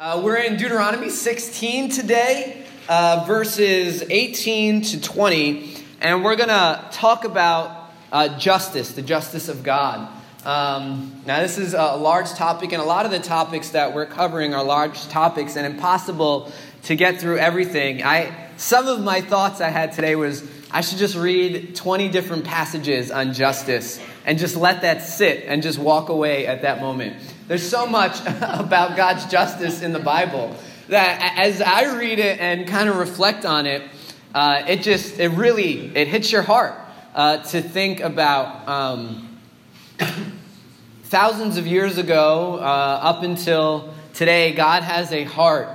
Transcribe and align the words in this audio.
Uh, 0.00 0.18
we're 0.24 0.38
in 0.38 0.56
Deuteronomy 0.56 1.10
16 1.10 1.90
today, 1.90 2.64
uh, 2.88 3.22
verses 3.26 4.02
18 4.08 4.80
to 4.80 4.98
20, 4.98 5.76
and 6.00 6.24
we're 6.24 6.36
going 6.36 6.48
to 6.48 6.88
talk 6.90 7.26
about 7.26 7.90
uh, 8.10 8.38
justice, 8.38 8.94
the 8.94 9.02
justice 9.02 9.50
of 9.50 9.62
God. 9.62 10.08
Um, 10.46 11.20
now, 11.26 11.42
this 11.42 11.58
is 11.58 11.74
a 11.74 11.96
large 11.96 12.30
topic, 12.30 12.72
and 12.72 12.80
a 12.80 12.84
lot 12.86 13.04
of 13.04 13.12
the 13.12 13.18
topics 13.18 13.72
that 13.72 13.94
we're 13.94 14.06
covering 14.06 14.54
are 14.54 14.64
large 14.64 15.06
topics 15.08 15.56
and 15.56 15.66
impossible 15.66 16.50
to 16.84 16.96
get 16.96 17.20
through 17.20 17.36
everything. 17.36 18.02
I, 18.02 18.48
some 18.56 18.88
of 18.88 19.02
my 19.02 19.20
thoughts 19.20 19.60
I 19.60 19.68
had 19.68 19.92
today 19.92 20.16
was 20.16 20.42
I 20.70 20.80
should 20.80 20.96
just 20.96 21.14
read 21.14 21.76
20 21.76 22.08
different 22.08 22.46
passages 22.46 23.10
on 23.10 23.34
justice 23.34 24.00
and 24.24 24.38
just 24.38 24.56
let 24.56 24.80
that 24.80 25.02
sit 25.02 25.44
and 25.46 25.62
just 25.62 25.78
walk 25.78 26.08
away 26.08 26.46
at 26.46 26.62
that 26.62 26.80
moment. 26.80 27.22
There's 27.50 27.68
so 27.68 27.84
much 27.84 28.20
about 28.26 28.96
God's 28.96 29.26
justice 29.26 29.82
in 29.82 29.92
the 29.92 29.98
Bible 29.98 30.54
that 30.86 31.34
as 31.36 31.60
I 31.60 31.96
read 31.98 32.20
it 32.20 32.38
and 32.38 32.64
kind 32.68 32.88
of 32.88 32.96
reflect 32.96 33.44
on 33.44 33.66
it, 33.66 33.82
uh, 34.32 34.62
it 34.68 34.82
just, 34.82 35.18
it 35.18 35.30
really, 35.30 35.90
it 35.96 36.06
hits 36.06 36.30
your 36.30 36.42
heart 36.42 36.76
uh, 37.12 37.38
to 37.38 37.60
think 37.60 37.98
about 37.98 38.68
um, 38.68 39.40
thousands 41.02 41.56
of 41.56 41.66
years 41.66 41.98
ago 41.98 42.54
uh, 42.60 43.00
up 43.02 43.24
until 43.24 43.94
today, 44.14 44.52
God 44.52 44.84
has 44.84 45.10
a 45.10 45.24
heart 45.24 45.70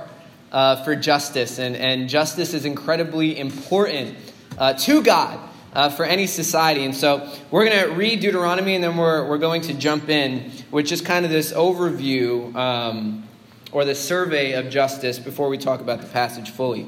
uh, 0.52 0.82
for 0.82 0.96
justice, 0.96 1.58
and, 1.58 1.76
and 1.76 2.08
justice 2.08 2.54
is 2.54 2.64
incredibly 2.64 3.38
important 3.38 4.16
uh, 4.56 4.72
to 4.72 5.02
God 5.02 5.38
uh, 5.76 5.90
for 5.90 6.06
any 6.06 6.26
society. 6.26 6.86
And 6.86 6.96
so 6.96 7.30
we're 7.50 7.66
going 7.66 7.86
to 7.86 7.94
read 7.94 8.20
Deuteronomy 8.20 8.74
and 8.74 8.82
then 8.82 8.96
we're, 8.96 9.28
we're 9.28 9.36
going 9.36 9.60
to 9.62 9.74
jump 9.74 10.08
in 10.08 10.50
with 10.70 10.86
just 10.86 11.04
kind 11.04 11.26
of 11.26 11.30
this 11.30 11.52
overview 11.52 12.54
um, 12.56 13.28
or 13.72 13.84
the 13.84 13.94
survey 13.94 14.54
of 14.54 14.70
justice 14.70 15.18
before 15.18 15.50
we 15.50 15.58
talk 15.58 15.82
about 15.82 16.00
the 16.00 16.06
passage 16.06 16.48
fully. 16.48 16.86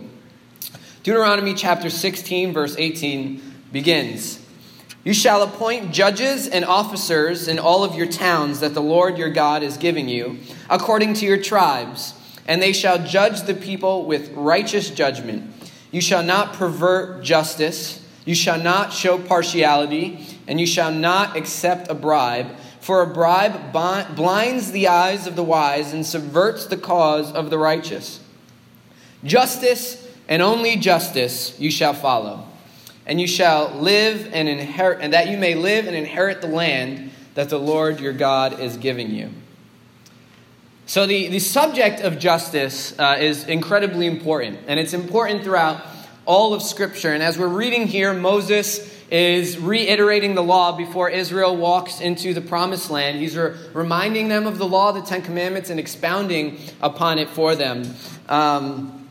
Deuteronomy 1.03 1.53
chapter 1.53 1.91
16, 1.91 2.55
verse 2.55 2.77
18 2.79 3.43
begins. 3.73 4.43
You 5.05 5.13
shall 5.13 5.43
appoint 5.43 5.93
judges 5.93 6.49
and 6.49 6.65
officers 6.65 7.47
in 7.47 7.59
all 7.59 7.85
of 7.85 7.95
your 7.95 8.07
towns 8.07 8.61
that 8.61 8.73
the 8.73 8.83
Lord 8.83 9.19
your 9.19 9.31
God 9.31 9.63
is 9.63 9.77
giving 9.77 10.09
you, 10.09 10.39
according 10.71 11.13
to 11.15 11.27
your 11.27 11.41
tribes, 11.41 12.15
and 12.47 12.63
they 12.63 12.73
shall 12.73 13.05
judge 13.05 13.43
the 13.43 13.55
people 13.55 14.07
with 14.07 14.33
righteous 14.33 14.89
judgment. 14.89 15.53
You 15.91 16.01
shall 16.01 16.23
not 16.23 16.55
pervert 16.55 17.23
justice 17.23 18.03
you 18.29 18.35
shall 18.35 18.61
not 18.61 18.93
show 18.93 19.17
partiality, 19.17 20.19
and 20.47 20.61
you 20.61 20.67
shall 20.67 20.93
not 20.93 21.35
accept 21.35 21.91
a 21.91 21.95
bribe, 21.95 22.51
for 22.79 23.01
a 23.01 23.07
bribe 23.07 23.73
blinds 23.73 24.71
the 24.71 24.87
eyes 24.87 25.27
of 25.27 25.35
the 25.35 25.43
wise 25.43 25.95
and 25.95 26.05
subverts 26.05 26.67
the 26.67 26.77
cause 26.77 27.33
of 27.33 27.49
the 27.49 27.57
righteous. 27.57 28.21
Justice 29.25 30.07
and 30.29 30.43
only 30.43 30.77
justice 30.77 31.59
you 31.59 31.71
shall 31.71 31.95
follow, 31.95 32.47
and 33.07 33.19
you 33.19 33.27
shall 33.27 33.71
live 33.71 34.29
and 34.35 34.47
inherit, 34.47 34.99
and 35.01 35.15
that 35.15 35.31
you 35.31 35.39
may 35.39 35.55
live 35.55 35.87
and 35.87 35.97
inherit 35.97 36.43
the 36.43 36.49
land 36.49 37.11
that 37.33 37.49
the 37.49 37.59
Lord 37.59 37.99
your 37.99 38.13
God 38.13 38.61
is 38.61 38.77
giving 38.77 39.11
you. 39.11 39.31
So, 40.85 41.07
the, 41.07 41.29
the 41.29 41.39
subject 41.39 42.03
of 42.03 42.19
justice 42.19 42.95
uh, 42.99 43.17
is 43.19 43.47
incredibly 43.47 44.07
important, 44.07 44.59
and 44.67 44.79
it's 44.79 44.93
important 44.93 45.45
throughout 45.45 45.83
all 46.29 46.53
of 46.53 46.61
Scripture. 46.63 47.15
And 47.15 47.23
as 47.23 47.39
we're 47.39 47.49
reading 47.49 47.87
here, 47.87 48.13
Moses 48.13 48.95
is 49.11 49.59
reiterating 49.59 50.35
the 50.35 50.43
law 50.43 50.77
before 50.77 51.09
Israel 51.09 51.57
walks 51.57 52.03
into 52.03 52.35
the 52.35 52.43
promised 52.43 52.91
land. 52.91 53.19
He's 53.19 53.35
re- 53.35 53.57
reminding 53.73 54.29
them 54.29 54.47
of 54.47 54.59
the 54.59 54.67
law, 54.67 54.93
the 54.93 55.01
Ten 55.01 55.23
Commandments, 55.23 55.71
and 55.71 55.81
expounding 55.81 56.59
upon 56.83 57.19
it 57.19 57.31
for 57.31 57.55
them. 57.55 57.95
Um, 58.29 59.09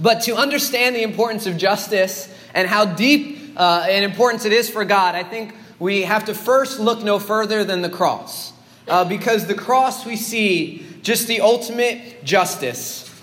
but 0.00 0.22
to 0.22 0.36
understand 0.36 0.96
the 0.96 1.02
importance 1.02 1.46
of 1.46 1.58
justice 1.58 2.34
and 2.54 2.66
how 2.66 2.86
deep 2.86 3.52
uh, 3.58 3.86
and 3.86 4.02
importance 4.02 4.46
it 4.46 4.52
is 4.52 4.70
for 4.70 4.86
God, 4.86 5.14
I 5.14 5.22
think 5.22 5.54
we 5.78 6.02
have 6.02 6.24
to 6.24 6.34
first 6.34 6.80
look 6.80 7.04
no 7.04 7.18
further 7.18 7.62
than 7.62 7.82
the 7.82 7.90
cross. 7.90 8.54
Uh, 8.88 9.04
because 9.04 9.46
the 9.46 9.54
cross 9.54 10.06
we 10.06 10.16
see 10.16 10.86
just 11.02 11.28
the 11.28 11.42
ultimate 11.42 12.24
justice. 12.24 13.13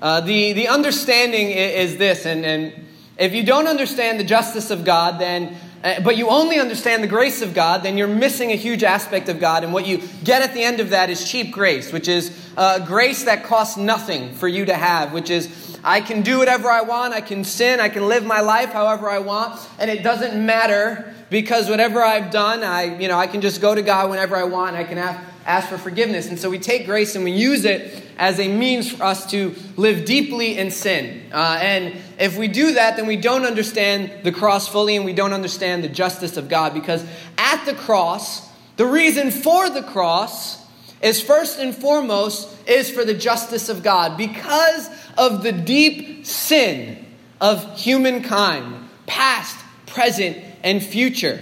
Uh, 0.00 0.20
the, 0.20 0.52
the 0.52 0.68
understanding 0.68 1.50
is, 1.50 1.96
this, 1.96 2.24
and, 2.26 2.44
and 2.46 2.72
if 3.18 3.34
you 3.34 3.42
don't 3.42 3.66
understand 3.66 4.18
the 4.18 4.24
justice 4.24 4.70
of 4.70 4.84
God, 4.84 5.20
then 5.20 5.56
uh, 5.82 5.98
but 6.00 6.18
you 6.18 6.28
only 6.28 6.58
understand 6.58 7.02
the 7.02 7.08
grace 7.08 7.40
of 7.40 7.54
God, 7.54 7.82
then 7.82 7.96
you're 7.96 8.06
missing 8.06 8.52
a 8.52 8.54
huge 8.54 8.84
aspect 8.84 9.30
of 9.30 9.40
God. 9.40 9.64
And 9.64 9.72
what 9.72 9.86
you 9.86 10.02
get 10.22 10.42
at 10.42 10.52
the 10.52 10.62
end 10.62 10.78
of 10.78 10.90
that 10.90 11.08
is 11.08 11.26
cheap 11.26 11.52
grace, 11.52 11.90
which 11.90 12.06
is 12.06 12.36
uh, 12.56 12.84
grace 12.84 13.24
that 13.24 13.44
costs 13.44 13.78
nothing 13.78 14.34
for 14.34 14.46
you 14.46 14.66
to 14.66 14.74
have, 14.74 15.14
which 15.14 15.30
is 15.30 15.78
I 15.82 16.02
can 16.02 16.20
do 16.20 16.38
whatever 16.38 16.68
I 16.68 16.82
want, 16.82 17.14
I 17.14 17.22
can 17.22 17.44
sin, 17.44 17.80
I 17.80 17.88
can 17.88 18.08
live 18.08 18.26
my 18.26 18.40
life 18.40 18.72
however 18.72 19.08
I 19.08 19.20
want, 19.20 19.58
and 19.78 19.90
it 19.90 20.02
doesn't 20.02 20.44
matter 20.44 21.14
because 21.30 21.70
whatever 21.70 22.02
I've 22.02 22.30
done, 22.30 22.62
I, 22.62 22.98
you 22.98 23.08
know, 23.08 23.16
I 23.16 23.26
can 23.26 23.40
just 23.40 23.62
go 23.62 23.74
to 23.74 23.80
God 23.80 24.10
whenever 24.10 24.36
I 24.36 24.44
want, 24.44 24.76
I 24.76 24.84
can 24.84 24.98
have, 24.98 25.24
ask 25.50 25.68
for 25.68 25.78
forgiveness. 25.78 26.28
And 26.28 26.38
so 26.38 26.48
we 26.48 26.58
take 26.58 26.86
grace 26.86 27.16
and 27.16 27.24
we 27.24 27.32
use 27.32 27.64
it 27.64 28.04
as 28.16 28.38
a 28.38 28.48
means 28.48 28.92
for 28.92 29.02
us 29.02 29.28
to 29.32 29.54
live 29.76 30.04
deeply 30.04 30.56
in 30.56 30.70
sin. 30.70 31.22
Uh, 31.32 31.58
and 31.60 31.96
if 32.18 32.38
we 32.38 32.46
do 32.46 32.74
that, 32.74 32.96
then 32.96 33.06
we 33.06 33.16
don't 33.16 33.44
understand 33.44 34.12
the 34.22 34.30
cross 34.30 34.68
fully 34.68 34.94
and 34.94 35.04
we 35.04 35.12
don't 35.12 35.32
understand 35.32 35.82
the 35.82 35.88
justice 35.88 36.36
of 36.36 36.48
God 36.48 36.72
because 36.72 37.04
at 37.36 37.64
the 37.64 37.74
cross, 37.74 38.48
the 38.76 38.86
reason 38.86 39.30
for 39.30 39.68
the 39.68 39.82
cross 39.82 40.64
is 41.02 41.20
first 41.20 41.58
and 41.58 41.74
foremost 41.74 42.48
is 42.68 42.88
for 42.90 43.04
the 43.04 43.14
justice 43.14 43.68
of 43.68 43.82
God 43.82 44.16
because 44.16 44.88
of 45.18 45.42
the 45.42 45.52
deep 45.52 46.26
sin 46.26 47.06
of 47.40 47.80
humankind, 47.80 48.88
past, 49.06 49.58
present, 49.86 50.36
and 50.62 50.82
future. 50.82 51.40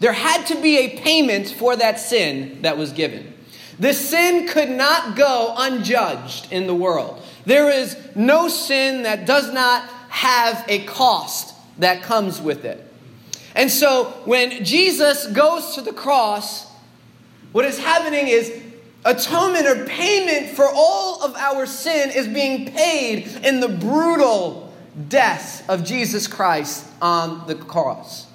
There 0.00 0.12
had 0.12 0.46
to 0.46 0.60
be 0.62 0.78
a 0.78 1.00
payment 1.00 1.48
for 1.48 1.74
that 1.76 1.98
sin 1.98 2.62
that 2.62 2.78
was 2.78 2.92
given. 2.92 3.33
The 3.78 3.92
sin 3.92 4.46
could 4.46 4.70
not 4.70 5.16
go 5.16 5.54
unjudged 5.56 6.52
in 6.52 6.66
the 6.66 6.74
world. 6.74 7.22
There 7.44 7.70
is 7.70 7.96
no 8.14 8.48
sin 8.48 9.02
that 9.02 9.26
does 9.26 9.52
not 9.52 9.82
have 10.08 10.64
a 10.68 10.84
cost 10.84 11.54
that 11.78 12.02
comes 12.02 12.40
with 12.40 12.64
it. 12.64 12.92
And 13.54 13.70
so 13.70 14.04
when 14.24 14.64
Jesus 14.64 15.26
goes 15.26 15.74
to 15.74 15.80
the 15.80 15.92
cross, 15.92 16.70
what 17.52 17.64
is 17.64 17.78
happening 17.78 18.28
is 18.28 18.62
atonement 19.04 19.66
or 19.66 19.84
payment 19.84 20.56
for 20.56 20.66
all 20.72 21.22
of 21.22 21.36
our 21.36 21.66
sin 21.66 22.10
is 22.10 22.26
being 22.26 22.72
paid 22.72 23.26
in 23.44 23.60
the 23.60 23.68
brutal 23.68 24.72
death 25.08 25.68
of 25.68 25.84
Jesus 25.84 26.26
Christ 26.26 26.86
on 27.02 27.46
the 27.46 27.54
cross. 27.54 28.26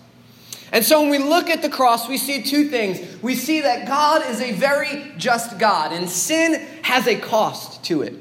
And 0.72 0.86
so 0.86 1.02
when 1.02 1.10
we 1.10 1.18
look 1.18 1.50
at 1.50 1.62
the 1.62 1.70
cross, 1.70 2.08
we 2.08 2.18
see 2.18 2.44
two 2.44 2.70
things. 2.70 3.22
We 3.22 3.36
see 3.36 3.62
that 3.62 3.88
God 3.88 4.26
is 4.28 4.42
a 4.42 4.52
very 4.52 5.12
just 5.18 5.58
God, 5.58 5.92
and 5.92 6.10
sin 6.10 6.54
has 6.84 7.08
a 7.08 7.16
cost 7.16 7.84
to 7.86 8.04
it. 8.04 8.16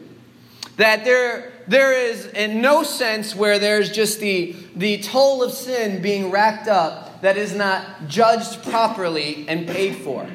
That 0.76 1.04
there, 1.04 1.52
there 1.66 1.92
is 1.92 2.26
in 2.26 2.62
no 2.62 2.82
sense 2.82 3.34
where 3.34 3.58
there's 3.58 3.90
just 3.90 4.20
the, 4.20 4.54
the 4.76 4.98
toll 4.98 5.42
of 5.42 5.52
sin 5.52 6.00
being 6.00 6.30
racked 6.30 6.68
up 6.68 7.20
that 7.22 7.36
is 7.36 7.54
not 7.54 8.08
judged 8.08 8.62
properly 8.62 9.44
and 9.48 9.66
paid 9.66 9.96
for. 9.96 10.28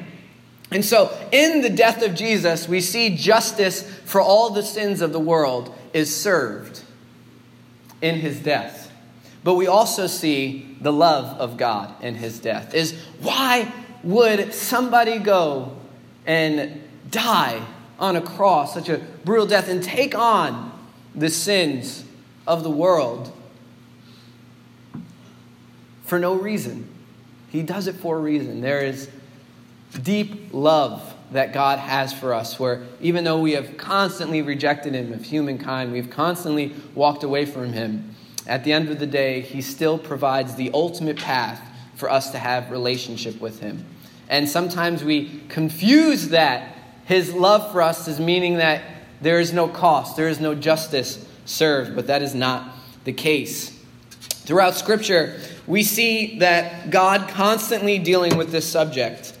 And 0.70 0.84
so, 0.84 1.16
in 1.32 1.62
the 1.62 1.70
death 1.70 2.02
of 2.02 2.14
Jesus, 2.14 2.68
we 2.68 2.80
see 2.80 3.16
justice 3.16 3.88
for 4.04 4.20
all 4.20 4.50
the 4.50 4.62
sins 4.62 5.00
of 5.00 5.12
the 5.12 5.20
world 5.20 5.74
is 5.92 6.14
served 6.14 6.82
in 8.02 8.16
his 8.16 8.40
death. 8.40 8.83
But 9.44 9.54
we 9.54 9.66
also 9.66 10.06
see 10.06 10.76
the 10.80 10.92
love 10.92 11.38
of 11.38 11.58
God 11.58 12.02
in 12.02 12.14
his 12.14 12.40
death. 12.40 12.74
Is 12.74 12.98
why 13.20 13.70
would 14.02 14.54
somebody 14.54 15.18
go 15.18 15.76
and 16.26 16.82
die 17.10 17.64
on 18.00 18.16
a 18.16 18.22
cross, 18.22 18.74
such 18.74 18.88
a 18.88 18.98
brutal 19.24 19.46
death, 19.46 19.68
and 19.68 19.82
take 19.82 20.14
on 20.14 20.72
the 21.14 21.28
sins 21.28 22.04
of 22.46 22.62
the 22.62 22.70
world 22.70 23.32
for 26.04 26.18
no 26.18 26.34
reason? 26.34 26.88
He 27.50 27.62
does 27.62 27.86
it 27.86 27.96
for 27.96 28.16
a 28.16 28.20
reason. 28.20 28.62
There 28.62 28.80
is 28.80 29.10
deep 30.02 30.48
love 30.52 31.14
that 31.32 31.52
God 31.52 31.78
has 31.78 32.12
for 32.12 32.32
us, 32.32 32.58
where 32.58 32.82
even 33.00 33.24
though 33.24 33.40
we 33.40 33.52
have 33.52 33.76
constantly 33.76 34.40
rejected 34.42 34.94
Him 34.94 35.12
of 35.12 35.24
humankind, 35.24 35.92
we've 35.92 36.10
constantly 36.10 36.74
walked 36.94 37.22
away 37.22 37.44
from 37.44 37.72
Him, 37.72 38.13
at 38.46 38.64
the 38.64 38.72
end 38.72 38.88
of 38.90 38.98
the 38.98 39.06
day, 39.06 39.40
He 39.40 39.62
still 39.62 39.98
provides 39.98 40.54
the 40.54 40.70
ultimate 40.72 41.16
path 41.18 41.60
for 41.96 42.10
us 42.10 42.30
to 42.32 42.38
have 42.38 42.70
relationship 42.70 43.40
with 43.40 43.60
Him. 43.60 43.84
And 44.28 44.48
sometimes 44.48 45.04
we 45.04 45.42
confuse 45.48 46.28
that 46.28 46.76
His 47.04 47.32
love 47.32 47.72
for 47.72 47.82
us 47.82 48.08
as 48.08 48.20
meaning 48.20 48.58
that 48.58 48.82
there 49.20 49.40
is 49.40 49.52
no 49.52 49.68
cost, 49.68 50.16
there 50.16 50.28
is 50.28 50.40
no 50.40 50.54
justice 50.54 51.26
served, 51.44 51.94
but 51.94 52.06
that 52.08 52.22
is 52.22 52.34
not 52.34 52.68
the 53.04 53.12
case. 53.12 53.70
Throughout 54.44 54.74
Scripture, 54.74 55.40
we 55.66 55.82
see 55.82 56.38
that 56.40 56.90
God 56.90 57.28
constantly 57.28 57.98
dealing 57.98 58.36
with 58.36 58.50
this 58.50 58.70
subject. 58.70 59.32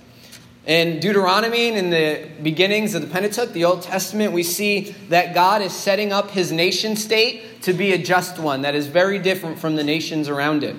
In 0.66 0.98
Deuteronomy 0.98 1.68
and 1.68 1.76
in 1.76 1.90
the 1.90 2.26
beginnings 2.42 2.94
of 2.94 3.02
the 3.02 3.08
Pentateuch, 3.08 3.52
the 3.52 3.66
Old 3.66 3.82
Testament, 3.82 4.32
we 4.32 4.42
see 4.42 4.94
that 5.10 5.34
God 5.34 5.60
is 5.60 5.74
setting 5.74 6.10
up 6.10 6.30
his 6.30 6.50
nation 6.50 6.96
state 6.96 7.60
to 7.62 7.74
be 7.74 7.92
a 7.92 7.98
just 7.98 8.38
one 8.38 8.62
that 8.62 8.74
is 8.74 8.86
very 8.86 9.18
different 9.18 9.58
from 9.58 9.76
the 9.76 9.84
nations 9.84 10.26
around 10.26 10.64
it. 10.64 10.74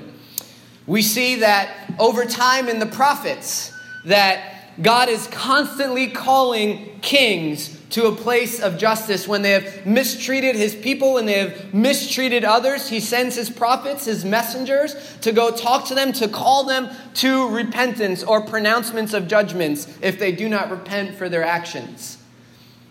We 0.87 1.03
see 1.03 1.35
that 1.35 1.93
over 1.99 2.25
time 2.25 2.67
in 2.67 2.79
the 2.79 2.87
prophets 2.87 3.71
that 4.05 4.81
God 4.81 5.07
is 5.07 5.27
constantly 5.27 6.07
calling 6.07 6.99
kings 7.01 7.74
to 7.91 8.07
a 8.07 8.15
place 8.15 8.59
of 8.59 8.77
justice. 8.77 9.27
When 9.27 9.41
they 9.41 9.51
have 9.51 9.85
mistreated 9.85 10.55
his 10.55 10.75
people, 10.75 11.17
and 11.17 11.27
they 11.27 11.39
have 11.39 11.73
mistreated 11.73 12.43
others, 12.43 12.89
he 12.89 12.99
sends 12.99 13.35
his 13.35 13.49
prophets, 13.49 14.05
his 14.05 14.25
messengers, 14.25 14.95
to 15.21 15.31
go 15.31 15.51
talk 15.51 15.85
to 15.87 15.95
them, 15.95 16.11
to 16.13 16.27
call 16.27 16.65
them 16.65 16.89
to 17.15 17.49
repentance 17.49 18.23
or 18.23 18.41
pronouncements 18.41 19.13
of 19.13 19.27
judgments 19.27 19.87
if 20.01 20.19
they 20.19 20.31
do 20.31 20.49
not 20.49 20.71
repent 20.71 21.15
for 21.15 21.29
their 21.29 21.43
actions. 21.43 22.17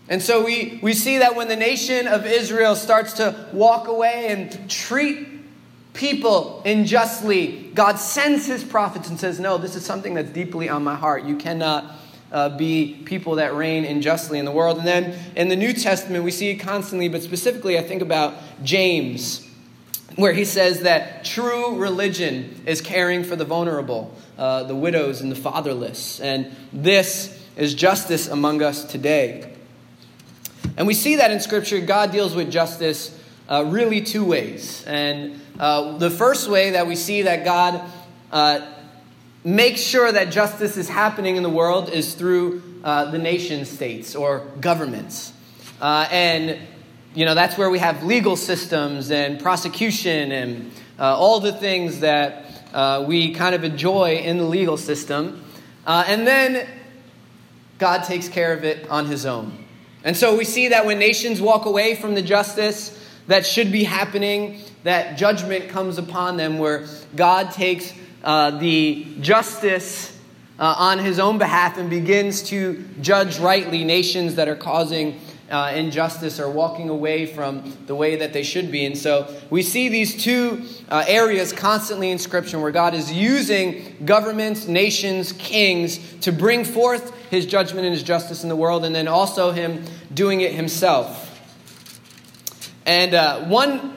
And 0.07 0.21
so 0.21 0.45
we, 0.45 0.79
we 0.83 0.93
see 0.93 1.17
that 1.17 1.35
when 1.35 1.47
the 1.47 1.55
nation 1.55 2.07
of 2.07 2.25
Israel 2.25 2.75
starts 2.75 3.13
to 3.13 3.47
walk 3.51 3.87
away 3.87 4.27
and 4.29 4.69
treat 4.69 5.27
people 5.93 6.61
unjustly, 6.63 7.71
God 7.73 7.97
sends 7.97 8.45
his 8.45 8.63
prophets 8.63 9.09
and 9.09 9.19
says, 9.19 9.39
No, 9.39 9.57
this 9.57 9.75
is 9.75 9.83
something 9.83 10.13
that's 10.13 10.29
deeply 10.29 10.69
on 10.69 10.83
my 10.83 10.95
heart. 10.95 11.23
You 11.23 11.37
cannot 11.37 11.91
uh, 12.31 12.57
be 12.57 13.01
people 13.05 13.35
that 13.35 13.53
reign 13.53 13.85
unjustly 13.85 14.39
in 14.39 14.45
the 14.45 14.51
world. 14.51 14.77
And 14.77 14.87
then 14.87 15.17
in 15.35 15.49
the 15.49 15.55
New 15.55 15.73
Testament, 15.73 16.23
we 16.23 16.31
see 16.31 16.49
it 16.49 16.55
constantly, 16.55 17.07
but 17.07 17.21
specifically, 17.21 17.77
I 17.77 17.81
think 17.81 18.01
about 18.01 18.35
James, 18.63 19.47
where 20.15 20.33
he 20.33 20.45
says 20.45 20.81
that 20.81 21.25
true 21.25 21.77
religion 21.77 22.63
is 22.65 22.81
caring 22.81 23.23
for 23.23 23.35
the 23.35 23.45
vulnerable, 23.45 24.13
uh, 24.37 24.63
the 24.63 24.75
widows, 24.75 25.21
and 25.21 25.31
the 25.31 25.35
fatherless. 25.35 26.19
And 26.19 26.55
this 26.73 27.41
is 27.55 27.73
justice 27.73 28.27
among 28.27 28.61
us 28.61 28.83
today. 28.85 29.51
And 30.77 30.87
we 30.87 30.93
see 30.93 31.17
that 31.17 31.31
in 31.31 31.39
Scripture, 31.39 31.79
God 31.79 32.11
deals 32.11 32.35
with 32.35 32.51
justice 32.51 33.17
uh, 33.47 33.63
really 33.67 34.01
two 34.01 34.25
ways. 34.25 34.83
And 34.85 35.39
uh, 35.59 35.97
the 35.97 36.09
first 36.09 36.49
way 36.49 36.71
that 36.71 36.87
we 36.87 36.95
see 36.95 37.23
that 37.23 37.45
God 37.45 37.81
uh, 38.31 38.74
make 39.45 39.77
sure 39.77 40.11
that 40.11 40.31
justice 40.31 40.75
is 40.75 40.89
happening 40.89 41.35
in 41.35 41.43
the 41.43 41.49
world 41.49 41.89
is 41.89 42.15
through 42.15 42.63
uh, 42.83 43.11
the 43.11 43.19
nation 43.19 43.63
states 43.63 44.15
or 44.15 44.39
governments. 44.59 45.31
Uh, 45.79 46.07
and, 46.11 46.59
you 47.13 47.25
know, 47.25 47.35
that's 47.35 47.55
where 47.55 47.69
we 47.69 47.77
have 47.77 48.03
legal 48.03 48.35
systems 48.35 49.11
and 49.11 49.39
prosecution 49.39 50.31
and 50.31 50.71
uh, 50.97 51.15
all 51.15 51.39
the 51.39 51.53
things 51.53 51.99
that 51.99 52.63
uh, 52.73 53.05
we 53.07 53.33
kind 53.35 53.53
of 53.53 53.63
enjoy 53.63 54.15
in 54.15 54.39
the 54.39 54.43
legal 54.43 54.77
system. 54.77 55.43
Uh, 55.85 56.03
and 56.07 56.25
then 56.25 56.67
God 57.77 58.03
takes 58.03 58.27
care 58.27 58.51
of 58.51 58.63
it 58.63 58.89
on 58.89 59.05
his 59.05 59.27
own. 59.27 59.63
And 60.03 60.17
so 60.17 60.35
we 60.35 60.43
see 60.43 60.69
that 60.69 60.87
when 60.87 60.97
nations 60.97 61.39
walk 61.39 61.65
away 61.65 61.93
from 61.93 62.15
the 62.15 62.21
justice 62.23 62.99
that 63.27 63.45
should 63.45 63.71
be 63.71 63.83
happening, 63.83 64.61
that 64.83 65.19
judgment 65.19 65.69
comes 65.69 65.99
upon 65.99 66.37
them 66.37 66.57
where 66.57 66.87
God 67.15 67.51
takes 67.51 67.93
uh, 68.25 68.51
the 68.51 69.05
justice 69.21 70.11
uh, 70.57 70.75
on 70.77 70.99
his 70.99 71.19
own 71.19 71.37
behalf 71.37 71.77
and 71.77 71.89
begins 71.89 72.41
to 72.43 72.83
judge 72.99 73.39
rightly 73.39 73.83
nations 73.83 74.35
that 74.35 74.47
are 74.47 74.55
causing 74.55 75.19
uh, 75.49 75.71
injustice 75.75 76.39
or 76.39 76.49
walking 76.49 76.89
away 76.89 77.27
from 77.27 77.71
the 77.85 77.93
way 77.93 78.15
that 78.15 78.33
they 78.33 78.41
should 78.41 78.71
be. 78.71 78.83
And 78.83 78.97
so 78.97 79.31
we 79.51 79.61
see 79.61 79.89
these 79.89 80.21
two 80.23 80.65
uh, 80.89 81.05
areas 81.07 81.53
constantly 81.53 82.09
in 82.09 82.17
Scripture 82.17 82.57
where 82.57 82.71
God 82.71 82.95
is 82.95 83.13
using 83.13 83.97
governments, 84.05 84.67
nations, 84.67 85.31
kings 85.33 85.99
to 86.21 86.31
bring 86.31 86.65
forth 86.65 87.15
his 87.29 87.45
judgment 87.45 87.85
and 87.85 87.93
his 87.93 88.03
justice 88.03 88.41
in 88.41 88.49
the 88.49 88.55
world, 88.55 88.85
and 88.85 88.95
then 88.95 89.07
also 89.07 89.51
him 89.51 89.83
doing 90.13 90.41
it 90.41 90.53
himself. 90.53 91.21
And 92.87 93.13
uh, 93.13 93.45
one 93.45 93.95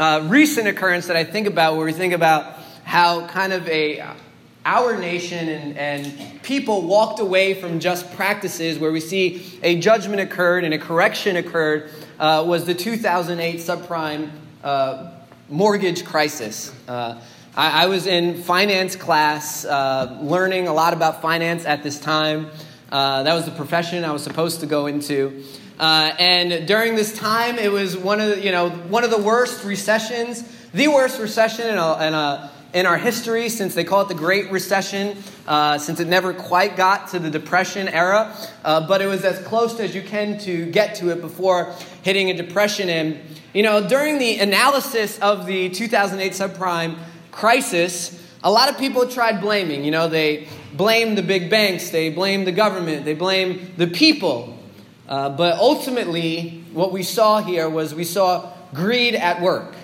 uh, 0.00 0.26
recent 0.28 0.66
occurrence 0.66 1.06
that 1.06 1.16
I 1.16 1.24
think 1.24 1.46
about 1.46 1.76
where 1.76 1.86
we 1.86 1.92
think 1.92 2.12
about 2.12 2.61
how 2.92 3.26
kind 3.26 3.54
of 3.54 3.66
a 3.68 4.04
our 4.66 4.98
nation 4.98 5.48
and, 5.48 5.78
and 5.78 6.42
people 6.42 6.82
walked 6.82 7.20
away 7.20 7.54
from 7.54 7.80
just 7.80 8.12
practices 8.12 8.78
where 8.78 8.92
we 8.92 9.00
see 9.00 9.58
a 9.62 9.80
judgment 9.80 10.20
occurred 10.20 10.62
and 10.62 10.74
a 10.74 10.78
correction 10.78 11.36
occurred 11.36 11.88
uh, 12.20 12.44
was 12.46 12.66
the 12.66 12.74
2008 12.74 13.60
subprime 13.60 14.30
uh, 14.62 15.10
mortgage 15.48 16.04
crisis. 16.04 16.70
Uh, 16.86 17.18
I, 17.56 17.84
I, 17.84 17.86
was 17.86 18.06
in 18.06 18.42
finance 18.42 18.94
class 18.94 19.64
uh, 19.64 20.18
learning 20.20 20.68
a 20.68 20.74
lot 20.74 20.92
about 20.92 21.22
finance 21.22 21.64
at 21.64 21.82
this 21.82 21.98
time. 21.98 22.50
Uh, 22.90 23.22
that 23.22 23.32
was 23.32 23.46
the 23.46 23.52
profession 23.52 24.04
I 24.04 24.12
was 24.12 24.22
supposed 24.22 24.60
to 24.60 24.66
go 24.66 24.84
into. 24.84 25.42
Uh, 25.78 26.12
and 26.18 26.68
during 26.68 26.94
this 26.94 27.16
time, 27.18 27.58
it 27.58 27.72
was 27.72 27.96
one 27.96 28.20
of 28.20 28.28
the, 28.28 28.44
you 28.44 28.52
know 28.52 28.68
one 28.68 29.02
of 29.02 29.10
the 29.10 29.22
worst 29.22 29.64
recessions, 29.64 30.44
the 30.74 30.88
worst 30.88 31.18
recession 31.18 31.68
in 31.68 31.78
a, 31.78 32.06
in 32.06 32.12
a 32.12 32.50
in 32.72 32.86
our 32.86 32.96
history 32.96 33.48
since 33.48 33.74
they 33.74 33.84
call 33.84 34.02
it 34.02 34.08
the 34.08 34.14
Great 34.14 34.50
Recession, 34.50 35.16
uh, 35.46 35.78
since 35.78 36.00
it 36.00 36.08
never 36.08 36.32
quite 36.32 36.76
got 36.76 37.08
to 37.08 37.18
the 37.18 37.30
Depression 37.30 37.88
era, 37.88 38.34
uh, 38.64 38.86
but 38.86 39.02
it 39.02 39.06
was 39.06 39.24
as 39.24 39.38
close 39.46 39.78
as 39.78 39.94
you 39.94 40.02
can 40.02 40.38
to 40.38 40.66
get 40.70 40.94
to 40.96 41.10
it 41.10 41.20
before 41.20 41.74
hitting 42.02 42.30
a 42.30 42.34
depression. 42.34 42.88
And, 42.88 43.20
you 43.52 43.62
know, 43.62 43.86
during 43.86 44.18
the 44.18 44.38
analysis 44.38 45.18
of 45.18 45.46
the 45.46 45.68
2008 45.68 46.32
subprime 46.32 46.96
crisis, 47.30 48.18
a 48.42 48.50
lot 48.50 48.68
of 48.68 48.78
people 48.78 49.08
tried 49.08 49.40
blaming. 49.40 49.84
You 49.84 49.90
know, 49.90 50.08
they 50.08 50.48
blamed 50.72 51.18
the 51.18 51.22
big 51.22 51.50
banks, 51.50 51.90
they 51.90 52.10
blamed 52.10 52.46
the 52.46 52.52
government, 52.52 53.04
they 53.04 53.14
blamed 53.14 53.72
the 53.76 53.86
people. 53.86 54.58
Uh, 55.08 55.28
but 55.28 55.58
ultimately, 55.58 56.64
what 56.72 56.90
we 56.92 57.02
saw 57.02 57.42
here 57.42 57.68
was 57.68 57.94
we 57.94 58.04
saw 58.04 58.50
greed 58.72 59.14
at 59.14 59.42
work. 59.42 59.74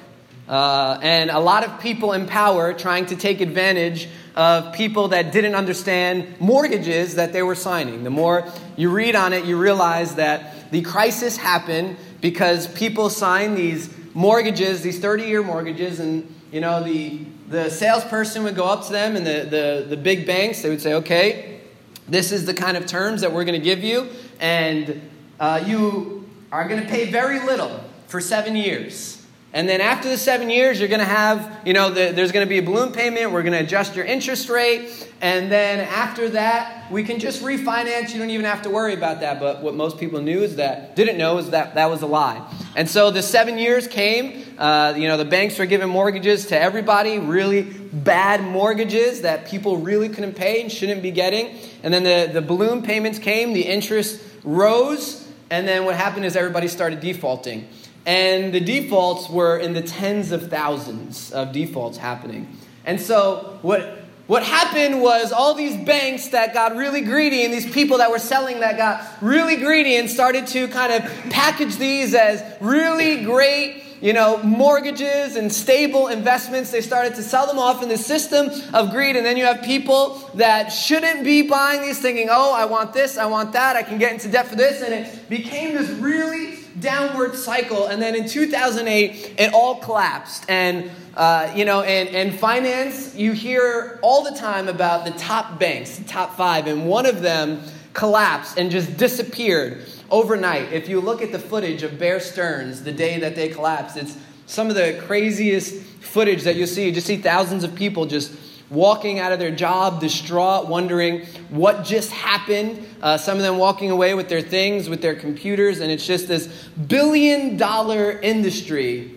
Uh, 0.49 0.99
and 1.03 1.31
a 1.31 1.39
lot 1.39 1.63
of 1.63 1.79
people 1.81 2.15
in 2.15 2.27
power 2.27 2.73
trying 2.73 3.05
to 3.07 3.17
take 3.17 3.41
advantage 3.41 4.09
of 4.35 4.73
people 4.73 5.09
that 5.09 5.31
didn't 5.31 5.55
understand 5.55 6.41
mortgages 6.41 7.17
that 7.17 7.33
they 7.33 7.43
were 7.43 7.55
signing. 7.55 8.03
The 8.05 8.11
more 8.11 8.51
you 8.77 8.91
read 8.91 9.15
on 9.15 9.33
it, 9.33 9.45
you 9.45 9.59
realize 9.59 10.15
that 10.15 10.71
the 10.71 10.81
crisis 10.83 11.37
happened 11.37 11.97
because 12.21 12.67
people 12.67 13.11
signed 13.11 13.57
these 13.59 13.93
mortgages, 14.15 14.83
these 14.83 14.99
30 14.99 15.25
year 15.25 15.43
mortgages, 15.43 16.01
and 16.01 16.35
you 16.51 16.61
know, 16.61 16.83
the, 16.83 17.19
the 17.49 17.69
salesperson 17.69 18.43
would 18.45 18.57
go 18.57 18.65
up 18.65 18.87
to 18.87 18.93
them 18.93 19.17
and 19.17 19.27
the, 19.27 19.47
the, 19.51 19.87
the 19.91 19.97
big 19.97 20.27
banks, 20.27 20.63
they 20.63 20.71
would 20.71 20.81
say, 20.81 20.95
okay, 20.95 21.61
this 22.09 22.33
is 22.33 22.47
the 22.47 22.55
kind 22.55 22.77
of 22.77 22.87
terms 22.87 23.21
that 23.21 23.33
we're 23.33 23.45
going 23.45 23.59
to 23.59 23.65
give 23.65 23.85
you, 23.85 24.09
and 24.41 25.03
uh, 25.39 25.63
you 25.67 26.27
are 26.51 26.67
going 26.67 26.81
to 26.81 26.89
pay 26.89 27.11
very 27.11 27.41
little 27.41 27.85
for 28.07 28.21
seven 28.21 28.57
years. 28.57 29.18
And 29.55 29.67
then 29.67 29.81
after 29.81 30.11
the 30.11 30.19
seven 30.19 30.51
years, 30.51 30.79
you're 30.79 30.91
going 30.91 31.01
to 31.01 31.07
have, 31.07 31.67
you 31.67 31.73
know, 31.73 31.89
the, 31.89 32.13
there's 32.13 32.33
going 32.33 32.45
to 32.45 32.49
be 32.49 32.59
a 32.59 32.63
balloon 32.63 32.93
payment. 32.93 33.33
We're 33.33 33.43
going 33.43 33.55
to 33.55 33.65
adjust 33.65 33.97
your 33.97 34.05
interest 34.05 34.51
rate. 34.51 35.11
And 35.23 35.51
then 35.51 35.81
after 35.81 36.29
that, 36.31 36.93
we 36.93 37.03
can 37.03 37.19
just 37.19 37.43
refinance. 37.43 38.13
You 38.13 38.19
don't 38.19 38.29
even 38.29 38.45
have 38.45 38.61
to 38.63 38.71
worry 38.71 38.93
about 38.93 39.21
that. 39.21 39.41
But 39.41 39.63
what 39.63 39.75
most 39.75 39.99
people 39.99 40.21
knew 40.21 40.43
is 40.43 40.57
that, 40.57 40.95
didn't 40.97 41.17
know, 41.17 41.39
is 41.39 41.49
that 41.51 41.77
that 41.77 41.89
was 41.89 42.03
a 42.03 42.07
lie. 42.07 42.47
And 42.77 42.91
so 42.91 43.11
the 43.11 43.23
seven 43.23 43.57
years 43.57 43.89
came. 43.89 44.45
Uh, 44.59 44.93
you 44.99 45.09
know, 45.09 45.17
the 45.17 45.25
banks 45.25 45.59
were 45.59 45.67
giving 45.67 45.89
mortgages 45.89 46.47
to 46.49 46.61
everybody, 46.61 47.19
really 47.19 47.63
bad 47.63 48.43
mortgages 48.43 49.23
that 49.23 49.47
people 49.47 49.79
really 49.79 50.11
couldn't 50.11 50.35
pay 50.35 50.61
and 50.61 50.71
shouldn't 50.71 51.03
be 51.03 51.11
getting. 51.11 51.57
And 51.83 51.95
then 51.95 52.03
the, 52.03 52.31
the 52.35 52.43
balloon 52.43 52.83
payments 52.83 53.19
came, 53.19 53.55
the 53.55 53.63
interest 53.63 54.23
rose. 54.45 55.27
And 55.51 55.67
then 55.67 55.87
what 55.87 55.95
happened 55.95 56.27
is 56.27 56.37
everybody 56.37 56.69
started 56.69 57.01
defaulting. 57.01 57.67
And 58.09 58.55
the 58.55 58.61
defaults 58.61 59.29
were 59.29 59.59
in 59.59 59.75
the 59.75 59.83
tens 59.83 60.33
of 60.33 60.49
thousands 60.49 61.31
of 61.31 61.53
defaults 61.53 61.99
happening. 61.99 62.57
And 62.87 62.99
so 62.99 63.59
what, 63.61 63.99
what 64.27 64.43
happened 64.43 65.03
was 65.03 65.31
all 65.31 65.53
these 65.53 65.77
banks 65.85 66.29
that 66.29 66.55
got 66.55 66.75
really 66.75 67.03
greedy 67.03 67.45
and 67.45 67.53
these 67.53 67.71
people 67.71 67.99
that 67.99 68.11
were 68.11 68.19
selling 68.19 68.61
that 68.61 68.79
got 68.79 69.07
really 69.21 69.57
greedy 69.57 69.97
and 69.97 70.09
started 70.09 70.47
to 70.47 70.69
kind 70.69 70.91
of 70.91 71.03
package 71.29 71.77
these 71.77 72.15
as 72.15 72.43
really 72.63 73.25
great 73.25 73.85
you 74.01 74.15
know, 74.15 74.43
mortgages 74.43 75.37
and 75.37 75.53
stable 75.53 76.09
investments. 76.09 76.71
They 76.71 76.81
started 76.81 77.17
to 77.17 77.23
sell 77.23 77.47
them 77.47 77.59
off 77.59 77.83
in 77.83 77.91
the 77.91 77.99
system 77.99 78.49
of 78.73 78.91
greed. 78.91 79.17
And 79.17 79.27
then 79.27 79.37
you 79.37 79.45
have 79.45 79.63
people 79.63 80.31
that 80.37 80.69
shouldn't 80.69 81.25
be 81.25 81.43
buying 81.43 81.83
these, 81.83 81.99
thinking, 81.99 82.29
oh, 82.31 82.55
I 82.55 82.65
want 82.65 82.95
this, 82.95 83.19
I 83.19 83.27
want 83.27 83.53
that, 83.53 83.77
I 83.77 83.83
can 83.83 83.99
get 83.99 84.13
into 84.13 84.29
debt 84.29 84.47
for 84.47 84.57
this. 84.57 84.81
And 84.83 84.95
it 84.95 85.29
became 85.29 85.75
this 85.75 85.91
really 85.91 86.58
downward 86.81 87.35
cycle. 87.35 87.87
And 87.87 88.01
then 88.01 88.15
in 88.15 88.29
2008, 88.29 89.35
it 89.39 89.53
all 89.53 89.77
collapsed. 89.77 90.45
And, 90.49 90.91
uh, 91.15 91.53
you 91.55 91.65
know, 91.65 91.83
and, 91.83 92.09
and 92.11 92.39
finance, 92.39 93.15
you 93.15 93.33
hear 93.33 93.99
all 94.03 94.23
the 94.23 94.37
time 94.37 94.69
about 94.69 95.05
the 95.05 95.13
top 95.13 95.59
banks, 95.59 95.97
the 95.99 96.05
top 96.05 96.37
five, 96.37 96.67
and 96.67 96.87
one 96.87 97.07
of 97.07 97.23
them 97.23 97.63
collapsed 97.93 98.59
and 98.59 98.71
just 98.71 98.97
disappeared 98.97 99.85
overnight. 100.11 100.73
If 100.73 100.89
you 100.89 101.01
look 101.01 101.23
at 101.23 101.33
the 101.33 101.39
footage 101.39 101.83
of 101.83 101.99
Bear 101.99 102.21
Stearns 102.21 102.83
the 102.83 102.93
day 102.93 103.19
that 103.21 103.35
they 103.35 103.49
collapsed, 103.49 103.97
it's 103.97 104.17
some 104.47 104.69
of 104.69 104.77
the 104.77 105.01
craziest 105.07 105.83
footage 106.01 106.45
that 106.45 106.57
you'll 106.57 106.67
see. 106.67 106.87
You 106.87 106.93
just 106.93 107.07
see 107.07 107.19
thousands 107.19 107.65
of 107.65 107.75
people 107.75 108.07
just 108.07 108.33
walking 108.71 109.19
out 109.19 109.33
of 109.33 109.39
their 109.39 109.51
job 109.51 110.01
distraught, 110.01 110.69
wondering 110.69 111.25
what 111.49 111.85
just 111.85 112.11
happened. 112.11 112.87
Uh, 113.01 113.17
some 113.17 113.37
of 113.37 113.43
them 113.43 113.59
walking 113.59 113.91
away 113.91 114.15
with 114.15 114.29
their 114.29 114.43
things, 114.43 114.89
with 114.89 115.01
their 115.01 115.15
computers, 115.15 115.81
and 115.81 115.91
it's 115.91 116.07
just 116.07 116.29
this 116.29 116.47
billion 116.87 117.57
dollar 117.57 118.11
industry 118.11 119.15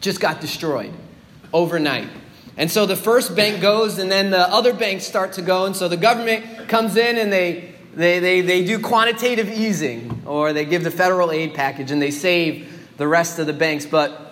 just 0.00 0.20
got 0.20 0.40
destroyed 0.40 0.92
overnight. 1.52 2.08
And 2.56 2.70
so 2.70 2.86
the 2.86 2.96
first 2.96 3.36
bank 3.36 3.60
goes, 3.60 3.98
and 3.98 4.10
then 4.10 4.30
the 4.30 4.40
other 4.40 4.72
banks 4.72 5.04
start 5.04 5.34
to 5.34 5.42
go, 5.42 5.66
and 5.66 5.74
so 5.76 5.88
the 5.88 5.96
government 5.96 6.68
comes 6.68 6.96
in 6.96 7.18
and 7.18 7.32
they 7.32 7.74
they, 7.94 8.20
they, 8.20 8.42
they 8.42 8.64
do 8.64 8.78
quantitative 8.78 9.50
easing, 9.50 10.22
or 10.24 10.52
they 10.52 10.64
give 10.64 10.84
the 10.84 10.90
federal 10.90 11.32
aid 11.32 11.54
package 11.54 11.90
and 11.90 12.00
they 12.00 12.12
save 12.12 12.96
the 12.96 13.08
rest 13.08 13.40
of 13.40 13.48
the 13.48 13.52
banks. 13.52 13.86
But 13.86 14.27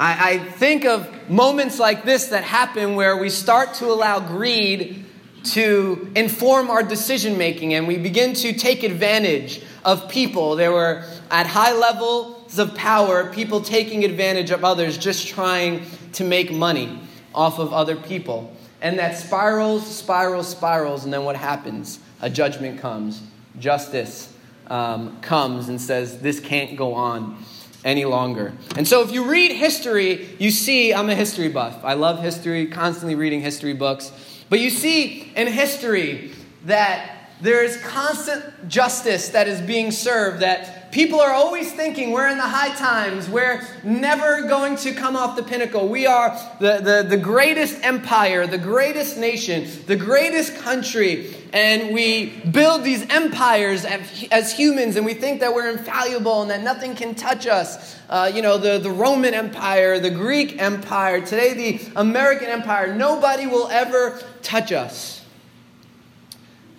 I, 0.00 0.30
I 0.30 0.38
think 0.38 0.86
of 0.86 1.28
moments 1.28 1.78
like 1.78 2.04
this 2.04 2.28
that 2.28 2.42
happen 2.42 2.96
where 2.96 3.16
we 3.18 3.28
start 3.28 3.74
to 3.74 3.86
allow 3.86 4.18
greed 4.18 5.04
to 5.42 6.10
inform 6.16 6.70
our 6.70 6.82
decision 6.82 7.38
making 7.38 7.74
and 7.74 7.86
we 7.86 7.98
begin 7.98 8.32
to 8.34 8.52
take 8.52 8.82
advantage 8.82 9.62
of 9.84 10.08
people. 10.08 10.56
There 10.56 10.72
were 10.72 11.04
at 11.30 11.46
high 11.46 11.74
levels 11.74 12.58
of 12.58 12.74
power, 12.74 13.30
people 13.32 13.60
taking 13.60 14.04
advantage 14.04 14.50
of 14.50 14.64
others, 14.64 14.98
just 14.98 15.28
trying 15.28 15.84
to 16.14 16.24
make 16.24 16.50
money 16.50 16.98
off 17.34 17.58
of 17.58 17.72
other 17.72 17.94
people. 17.94 18.56
And 18.80 18.98
that 18.98 19.18
spirals, 19.18 19.86
spirals, 19.86 20.48
spirals, 20.48 21.04
and 21.04 21.12
then 21.12 21.24
what 21.24 21.36
happens? 21.36 22.00
a 22.22 22.30
judgment 22.30 22.80
comes, 22.80 23.22
justice 23.58 24.32
um, 24.66 25.20
comes 25.20 25.68
and 25.68 25.80
says, 25.80 26.20
this 26.20 26.38
can't 26.40 26.76
go 26.76 26.94
on 26.94 27.42
any 27.84 28.04
longer. 28.04 28.52
And 28.76 28.86
so, 28.86 29.02
if 29.02 29.12
you 29.12 29.24
read 29.24 29.52
history, 29.52 30.36
you 30.38 30.50
see, 30.50 30.92
I'm 30.92 31.08
a 31.08 31.14
history 31.14 31.48
buff. 31.48 31.84
I 31.84 31.94
love 31.94 32.20
history, 32.22 32.66
constantly 32.66 33.14
reading 33.14 33.40
history 33.40 33.74
books. 33.74 34.12
But 34.48 34.60
you 34.60 34.70
see 34.70 35.32
in 35.36 35.46
history 35.46 36.32
that 36.64 37.30
there 37.40 37.64
is 37.64 37.76
constant 37.78 38.68
justice 38.68 39.30
that 39.30 39.48
is 39.48 39.60
being 39.60 39.90
served, 39.90 40.40
that 40.40 40.79
People 40.90 41.20
are 41.20 41.32
always 41.32 41.72
thinking 41.72 42.10
we're 42.10 42.28
in 42.28 42.36
the 42.36 42.42
high 42.42 42.74
times. 42.74 43.28
We're 43.28 43.62
never 43.84 44.42
going 44.48 44.74
to 44.78 44.92
come 44.92 45.14
off 45.14 45.36
the 45.36 45.42
pinnacle. 45.44 45.88
We 45.88 46.06
are 46.06 46.36
the, 46.58 46.78
the, 46.78 47.06
the 47.08 47.16
greatest 47.16 47.78
empire, 47.84 48.44
the 48.48 48.58
greatest 48.58 49.16
nation, 49.16 49.68
the 49.86 49.94
greatest 49.94 50.56
country. 50.56 51.32
And 51.52 51.94
we 51.94 52.26
build 52.40 52.82
these 52.82 53.08
empires 53.08 53.84
as 54.32 54.52
humans, 54.52 54.96
and 54.96 55.06
we 55.06 55.14
think 55.14 55.40
that 55.40 55.54
we're 55.54 55.70
infallible 55.70 56.42
and 56.42 56.50
that 56.50 56.62
nothing 56.62 56.96
can 56.96 57.14
touch 57.14 57.46
us. 57.46 57.96
Uh, 58.08 58.30
you 58.34 58.42
know, 58.42 58.58
the, 58.58 58.78
the 58.78 58.90
Roman 58.90 59.32
Empire, 59.32 60.00
the 60.00 60.10
Greek 60.10 60.60
Empire, 60.60 61.20
today 61.20 61.54
the 61.54 61.92
American 61.94 62.48
Empire. 62.48 62.92
Nobody 62.92 63.46
will 63.46 63.68
ever 63.68 64.20
touch 64.42 64.72
us. 64.72 65.24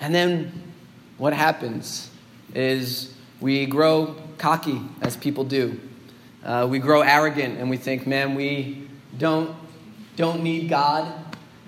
And 0.01 0.13
then 0.13 0.73
what 1.17 1.31
happens 1.31 2.09
is 2.53 3.13
we 3.41 3.65
grow 3.65 4.15
cocky, 4.37 4.81
as 5.01 5.17
people 5.17 5.43
do. 5.43 5.79
Uh, 6.43 6.67
we 6.69 6.79
grow 6.79 7.01
arrogant 7.01 7.59
and 7.59 7.69
we 7.69 7.77
think, 7.77 8.07
man, 8.07 8.35
we 8.35 8.87
don't, 9.17 9.55
don't 10.15 10.43
need 10.43 10.69
God. 10.69 11.13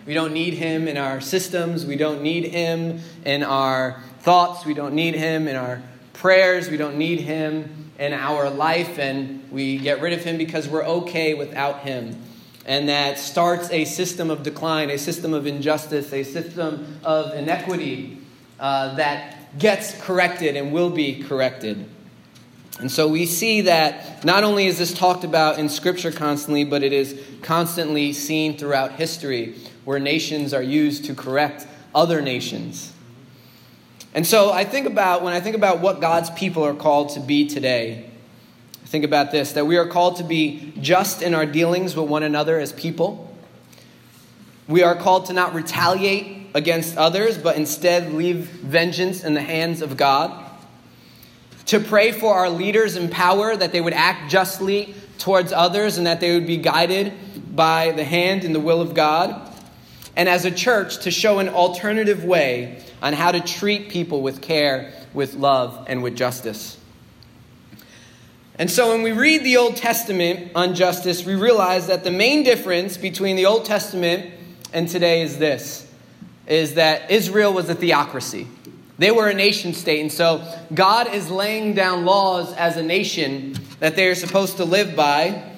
We 0.05 0.13
don't 0.13 0.33
need 0.33 0.53
Him 0.53 0.87
in 0.87 0.97
our 0.97 1.19
systems. 1.19 1.85
We 1.85 1.95
don't 1.95 2.21
need 2.21 2.45
Him 2.45 2.99
in 3.25 3.43
our 3.43 4.01
thoughts. 4.19 4.65
We 4.65 4.73
don't 4.73 4.93
need 4.93 5.15
Him 5.15 5.47
in 5.47 5.55
our 5.55 5.81
prayers. 6.13 6.69
We 6.69 6.77
don't 6.77 6.97
need 6.97 7.21
Him 7.21 7.91
in 7.97 8.13
our 8.13 8.49
life. 8.49 8.99
And 8.99 9.49
we 9.51 9.77
get 9.77 10.01
rid 10.01 10.13
of 10.13 10.23
Him 10.23 10.37
because 10.37 10.67
we're 10.67 10.85
okay 10.85 11.33
without 11.33 11.79
Him. 11.79 12.21
And 12.65 12.87
that 12.89 13.19
starts 13.19 13.69
a 13.71 13.85
system 13.85 14.29
of 14.29 14.43
decline, 14.43 14.89
a 14.89 14.97
system 14.97 15.33
of 15.33 15.47
injustice, 15.47 16.13
a 16.13 16.23
system 16.23 16.99
of 17.03 17.33
inequity 17.33 18.19
uh, 18.59 18.95
that 18.95 19.32
gets 19.57 19.99
corrected 20.01 20.55
and 20.55 20.71
will 20.71 20.89
be 20.89 21.23
corrected. 21.23 21.89
And 22.79 22.91
so 22.91 23.07
we 23.07 23.25
see 23.25 23.61
that 23.61 24.25
not 24.25 24.43
only 24.43 24.65
is 24.65 24.79
this 24.79 24.93
talked 24.93 25.23
about 25.23 25.59
in 25.59 25.69
Scripture 25.69 26.11
constantly, 26.11 26.63
but 26.63 26.83
it 26.83 26.91
is 26.91 27.19
constantly 27.41 28.13
seen 28.13 28.57
throughout 28.57 28.93
history 28.93 29.55
where 29.85 29.99
nations 29.99 30.53
are 30.53 30.63
used 30.63 31.05
to 31.05 31.13
correct 31.13 31.67
other 31.93 32.21
nations. 32.21 32.91
And 34.15 34.25
so 34.25 34.51
I 34.51 34.63
think 34.63 34.87
about, 34.87 35.23
when 35.23 35.33
I 35.33 35.39
think 35.39 35.55
about 35.55 35.81
what 35.81 36.01
God's 36.01 36.29
people 36.31 36.63
are 36.63 36.73
called 36.73 37.09
to 37.09 37.19
be 37.19 37.47
today, 37.47 38.09
I 38.83 38.87
think 38.87 39.05
about 39.05 39.31
this 39.31 39.53
that 39.53 39.65
we 39.65 39.77
are 39.77 39.87
called 39.87 40.17
to 40.17 40.23
be 40.23 40.73
just 40.79 41.21
in 41.21 41.33
our 41.33 41.45
dealings 41.45 41.95
with 41.95 42.09
one 42.09 42.23
another 42.23 42.59
as 42.59 42.73
people. 42.73 43.32
We 44.67 44.83
are 44.83 44.95
called 44.95 45.25
to 45.25 45.33
not 45.33 45.53
retaliate 45.53 46.47
against 46.53 46.97
others, 46.97 47.37
but 47.37 47.55
instead 47.57 48.13
leave 48.13 48.37
vengeance 48.37 49.23
in 49.23 49.33
the 49.33 49.41
hands 49.41 49.81
of 49.81 49.97
God. 49.97 50.39
To 51.67 51.79
pray 51.79 52.11
for 52.11 52.33
our 52.33 52.49
leaders 52.49 52.95
in 52.95 53.09
power 53.09 53.55
that 53.55 53.71
they 53.71 53.81
would 53.81 53.93
act 53.93 54.31
justly 54.31 54.95
towards 55.17 55.51
others 55.51 55.97
and 55.97 56.07
that 56.07 56.19
they 56.19 56.33
would 56.33 56.47
be 56.47 56.57
guided 56.57 57.13
by 57.55 57.91
the 57.91 58.03
hand 58.03 58.43
and 58.43 58.53
the 58.53 58.59
will 58.59 58.81
of 58.81 58.93
God. 58.93 59.49
And 60.15 60.29
as 60.29 60.45
a 60.45 60.51
church, 60.51 60.99
to 60.99 61.11
show 61.11 61.39
an 61.39 61.49
alternative 61.49 62.23
way 62.23 62.83
on 63.01 63.13
how 63.13 63.31
to 63.31 63.39
treat 63.39 63.89
people 63.89 64.21
with 64.21 64.41
care, 64.41 64.93
with 65.13 65.33
love, 65.33 65.85
and 65.87 66.03
with 66.03 66.15
justice. 66.15 66.77
And 68.59 68.69
so 68.69 68.89
when 68.89 69.01
we 69.01 69.11
read 69.11 69.43
the 69.43 69.57
Old 69.57 69.75
Testament 69.75 70.51
on 70.53 70.75
justice, 70.75 71.25
we 71.25 71.33
realize 71.33 71.87
that 71.87 72.03
the 72.03 72.11
main 72.11 72.43
difference 72.43 72.97
between 72.97 73.35
the 73.35 73.47
Old 73.47 73.65
Testament 73.65 74.31
and 74.73 74.89
today 74.89 75.21
is 75.21 75.37
this 75.37 75.87
is 76.45 76.73
that 76.73 77.09
Israel 77.09 77.53
was 77.53 77.69
a 77.69 77.75
theocracy. 77.75 78.47
They 78.97 79.11
were 79.11 79.29
a 79.29 79.33
nation 79.33 79.73
state, 79.73 80.01
and 80.01 80.11
so 80.11 80.45
God 80.73 81.13
is 81.13 81.31
laying 81.31 81.73
down 81.73 82.05
laws 82.05 82.53
as 82.53 82.75
a 82.75 82.83
nation 82.83 83.55
that 83.79 83.95
they 83.95 84.07
are 84.07 84.15
supposed 84.15 84.57
to 84.57 84.65
live 84.65 84.95
by. 84.95 85.51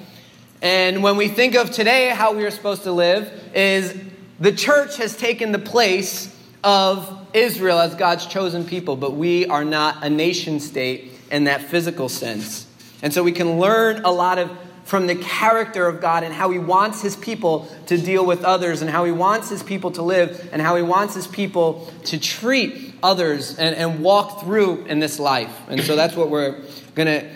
And 0.62 1.04
when 1.04 1.18
we 1.18 1.28
think 1.28 1.56
of 1.56 1.72
today 1.72 2.10
how 2.10 2.34
we 2.34 2.46
are 2.46 2.52
supposed 2.52 2.84
to 2.84 2.92
live, 2.92 3.32
is 3.54 3.98
the 4.40 4.52
church 4.52 4.98
has 4.98 5.18
taken 5.18 5.52
the 5.52 5.60
place 5.60 6.34
of 6.64 7.28
Israel 7.34 7.80
as 7.80 7.96
God's 7.96 8.26
chosen 8.26 8.64
people, 8.66 8.96
but 8.96 9.14
we 9.14 9.46
are 9.48 9.66
not 9.66 10.04
a 10.04 10.10
nation 10.10 10.60
state 10.60 11.12
in 11.32 11.46
that 11.46 11.62
physical 11.62 12.10
sense. 12.10 12.68
And 13.02 13.14
so 13.14 13.24
we 13.24 13.32
can 13.32 13.60
learn 13.60 14.04
a 14.06 14.12
lot 14.12 14.40
of 14.40 14.50
from 14.86 15.08
the 15.08 15.16
character 15.16 15.88
of 15.88 16.00
God 16.00 16.24
and 16.24 16.34
how 16.34 16.52
He 16.52 16.60
wants 16.60 17.02
His 17.02 17.16
people 17.16 17.68
to 17.88 17.98
deal 17.98 18.26
with 18.26 18.44
others 18.44 18.82
and 18.82 18.90
how 18.90 19.04
He 19.04 19.12
wants 19.12 19.50
His 19.50 19.62
people 19.62 19.92
to 19.92 20.02
live 20.02 20.48
and 20.54 20.62
how 20.62 20.76
He 20.76 20.84
wants 20.84 21.16
His 21.16 21.28
people 21.28 21.92
to 22.06 22.20
treat 22.20 22.94
others 23.04 23.58
and, 23.58 23.76
and 23.76 24.02
walk 24.02 24.42
through 24.42 24.86
in 24.86 25.00
this 25.00 25.20
life. 25.20 25.54
And 25.68 25.82
so 25.82 25.96
that's 25.96 26.16
what 26.16 26.30
we're 26.30 26.62
going 26.94 27.08
to 27.08 27.28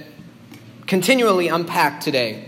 continually 0.85 1.47
unpack 1.47 2.01
today. 2.01 2.45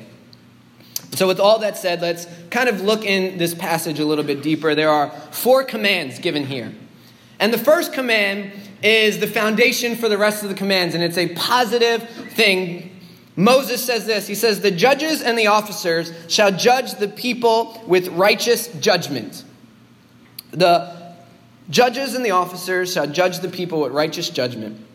So, 1.13 1.27
with 1.27 1.39
all 1.39 1.59
that 1.59 1.77
said, 1.77 2.01
let's 2.01 2.25
kind 2.49 2.69
of 2.69 2.81
look 2.81 3.03
in 3.03 3.37
this 3.37 3.53
passage 3.53 3.99
a 3.99 4.05
little 4.05 4.23
bit 4.23 4.41
deeper. 4.41 4.75
There 4.75 4.89
are 4.89 5.09
four 5.09 5.63
commands 5.63 6.19
given 6.19 6.45
here. 6.45 6.71
And 7.39 7.53
the 7.53 7.57
first 7.57 7.91
command 7.91 8.51
is 8.81 9.19
the 9.19 9.27
foundation 9.27 9.95
for 9.95 10.07
the 10.07 10.17
rest 10.17 10.43
of 10.43 10.49
the 10.49 10.55
commands, 10.55 10.95
and 10.95 11.03
it's 11.03 11.17
a 11.17 11.27
positive 11.35 12.07
thing 12.33 12.90
Moses 13.41 13.83
says 13.83 14.05
this 14.05 14.27
He 14.27 14.35
says, 14.35 14.61
The 14.61 14.71
judges 14.71 15.21
and 15.21 15.37
the 15.37 15.47
officers 15.47 16.13
shall 16.27 16.51
judge 16.51 16.93
the 16.95 17.07
people 17.07 17.81
with 17.87 18.07
righteous 18.09 18.67
judgment. 18.79 19.43
The 20.51 21.15
judges 21.69 22.13
and 22.13 22.23
the 22.23 22.31
officers 22.31 22.93
shall 22.93 23.07
judge 23.07 23.39
the 23.39 23.49
people 23.49 23.81
with 23.81 23.93
righteous 23.93 24.29
judgment. 24.29 24.85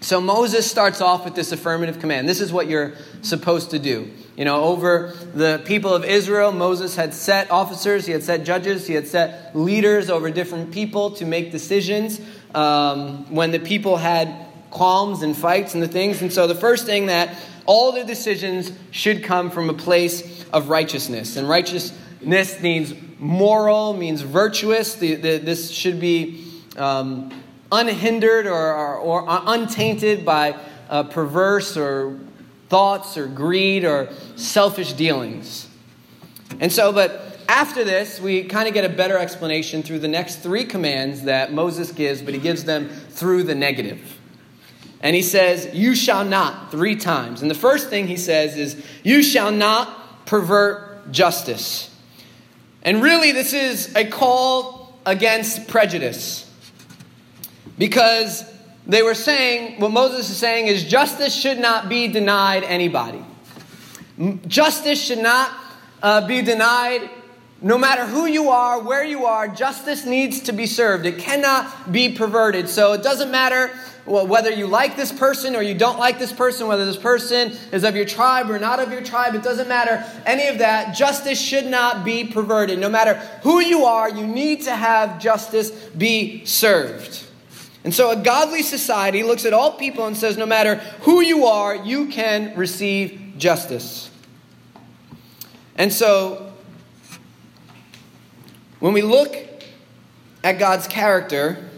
So 0.00 0.20
Moses 0.20 0.68
starts 0.68 1.00
off 1.00 1.24
with 1.24 1.34
this 1.34 1.52
affirmative 1.52 2.00
command. 2.00 2.28
This 2.28 2.40
is 2.40 2.52
what 2.52 2.68
you're 2.68 2.94
supposed 3.22 3.70
to 3.70 3.78
do. 3.78 4.10
You 4.36 4.44
know, 4.44 4.64
over 4.64 5.12
the 5.34 5.62
people 5.64 5.92
of 5.92 6.04
Israel, 6.04 6.50
Moses 6.50 6.96
had 6.96 7.12
set 7.12 7.50
officers, 7.50 8.06
he 8.06 8.12
had 8.12 8.22
set 8.22 8.44
judges, 8.44 8.86
he 8.86 8.94
had 8.94 9.06
set 9.06 9.54
leaders 9.54 10.08
over 10.08 10.30
different 10.30 10.72
people 10.72 11.10
to 11.12 11.26
make 11.26 11.52
decisions. 11.52 12.20
Um, 12.54 13.32
when 13.32 13.50
the 13.50 13.58
people 13.58 13.98
had 13.98 14.46
qualms 14.70 15.22
and 15.22 15.36
fights 15.36 15.74
and 15.74 15.82
the 15.82 15.88
things. 15.88 16.22
And 16.22 16.32
so 16.32 16.46
the 16.46 16.54
first 16.54 16.86
thing 16.86 17.06
that 17.06 17.36
all 17.68 17.92
their 17.92 18.04
decisions 18.04 18.72
should 18.90 19.22
come 19.22 19.50
from 19.50 19.68
a 19.68 19.74
place 19.74 20.42
of 20.54 20.70
righteousness. 20.70 21.36
And 21.36 21.46
righteousness 21.46 22.60
means 22.62 22.94
moral, 23.18 23.92
means 23.92 24.22
virtuous. 24.22 24.94
The, 24.94 25.16
the, 25.16 25.36
this 25.36 25.70
should 25.70 26.00
be 26.00 26.50
um, 26.78 27.30
unhindered 27.70 28.46
or, 28.46 28.74
or, 28.74 28.96
or, 28.96 29.24
untainted 29.28 30.24
by 30.24 30.56
uh, 30.88 31.02
perverse 31.02 31.76
or 31.76 32.18
thoughts 32.70 33.18
or 33.18 33.26
greed 33.26 33.84
or 33.84 34.08
selfish 34.36 34.94
dealings. 34.94 35.68
And 36.60 36.72
so, 36.72 36.90
but 36.90 37.38
after 37.50 37.84
this, 37.84 38.18
we 38.18 38.44
kind 38.44 38.66
of 38.66 38.72
get 38.72 38.86
a 38.86 38.94
better 38.94 39.18
explanation 39.18 39.82
through 39.82 39.98
the 39.98 40.08
next 40.08 40.36
three 40.36 40.64
commands 40.64 41.24
that 41.24 41.52
Moses 41.52 41.92
gives, 41.92 42.22
but 42.22 42.32
he 42.32 42.40
gives 42.40 42.64
them 42.64 42.88
through 42.88 43.42
the 43.42 43.54
negative. 43.54 44.17
And 45.00 45.14
he 45.14 45.22
says, 45.22 45.68
You 45.72 45.94
shall 45.94 46.24
not, 46.24 46.70
three 46.70 46.96
times. 46.96 47.42
And 47.42 47.50
the 47.50 47.54
first 47.54 47.88
thing 47.88 48.06
he 48.06 48.16
says 48.16 48.56
is, 48.56 48.82
You 49.02 49.22
shall 49.22 49.52
not 49.52 50.26
pervert 50.26 51.10
justice. 51.12 51.94
And 52.82 53.02
really, 53.02 53.32
this 53.32 53.52
is 53.52 53.94
a 53.94 54.04
call 54.04 54.98
against 55.04 55.68
prejudice. 55.68 56.44
Because 57.76 58.44
they 58.86 59.02
were 59.02 59.14
saying, 59.14 59.80
what 59.80 59.92
Moses 59.92 60.30
is 60.30 60.36
saying 60.36 60.66
is 60.66 60.84
justice 60.84 61.34
should 61.34 61.58
not 61.58 61.88
be 61.88 62.08
denied 62.08 62.64
anybody. 62.64 63.22
Justice 64.46 65.00
should 65.00 65.18
not 65.18 65.52
uh, 66.02 66.26
be 66.26 66.42
denied 66.42 67.08
no 67.60 67.76
matter 67.76 68.06
who 68.06 68.26
you 68.26 68.50
are, 68.50 68.80
where 68.80 69.04
you 69.04 69.26
are, 69.26 69.48
justice 69.48 70.04
needs 70.04 70.40
to 70.42 70.52
be 70.52 70.66
served. 70.66 71.06
It 71.06 71.18
cannot 71.18 71.90
be 71.90 72.12
perverted. 72.12 72.68
So 72.68 72.92
it 72.92 73.02
doesn't 73.02 73.30
matter 73.30 73.70
whether 74.06 74.50
you 74.50 74.66
like 74.66 74.96
this 74.96 75.12
person 75.12 75.54
or 75.54 75.60
you 75.60 75.74
don't 75.74 75.98
like 75.98 76.18
this 76.18 76.32
person, 76.32 76.66
whether 76.66 76.86
this 76.86 76.96
person 76.96 77.52
is 77.72 77.84
of 77.84 77.94
your 77.94 78.06
tribe 78.06 78.50
or 78.50 78.58
not 78.58 78.80
of 78.80 78.90
your 78.90 79.02
tribe, 79.02 79.34
it 79.34 79.42
doesn't 79.42 79.68
matter 79.68 80.02
any 80.24 80.46
of 80.46 80.58
that. 80.58 80.94
Justice 80.94 81.38
should 81.38 81.66
not 81.66 82.04
be 82.04 82.24
perverted. 82.24 82.78
No 82.78 82.88
matter 82.88 83.14
who 83.42 83.60
you 83.60 83.84
are, 83.84 84.08
you 84.08 84.26
need 84.26 84.62
to 84.62 84.74
have 84.74 85.20
justice 85.20 85.70
be 85.70 86.44
served. 86.46 87.26
And 87.84 87.94
so 87.94 88.10
a 88.10 88.16
godly 88.16 88.62
society 88.62 89.22
looks 89.22 89.44
at 89.44 89.52
all 89.52 89.72
people 89.72 90.06
and 90.06 90.16
says, 90.16 90.36
no 90.36 90.46
matter 90.46 90.76
who 91.02 91.20
you 91.20 91.46
are, 91.46 91.74
you 91.76 92.06
can 92.06 92.56
receive 92.56 93.34
justice. 93.36 94.10
And 95.76 95.92
so 95.92 96.47
when 98.80 98.92
we 98.92 99.02
look 99.02 99.36
at 100.44 100.58
God's 100.58 100.86
character, 100.86 101.68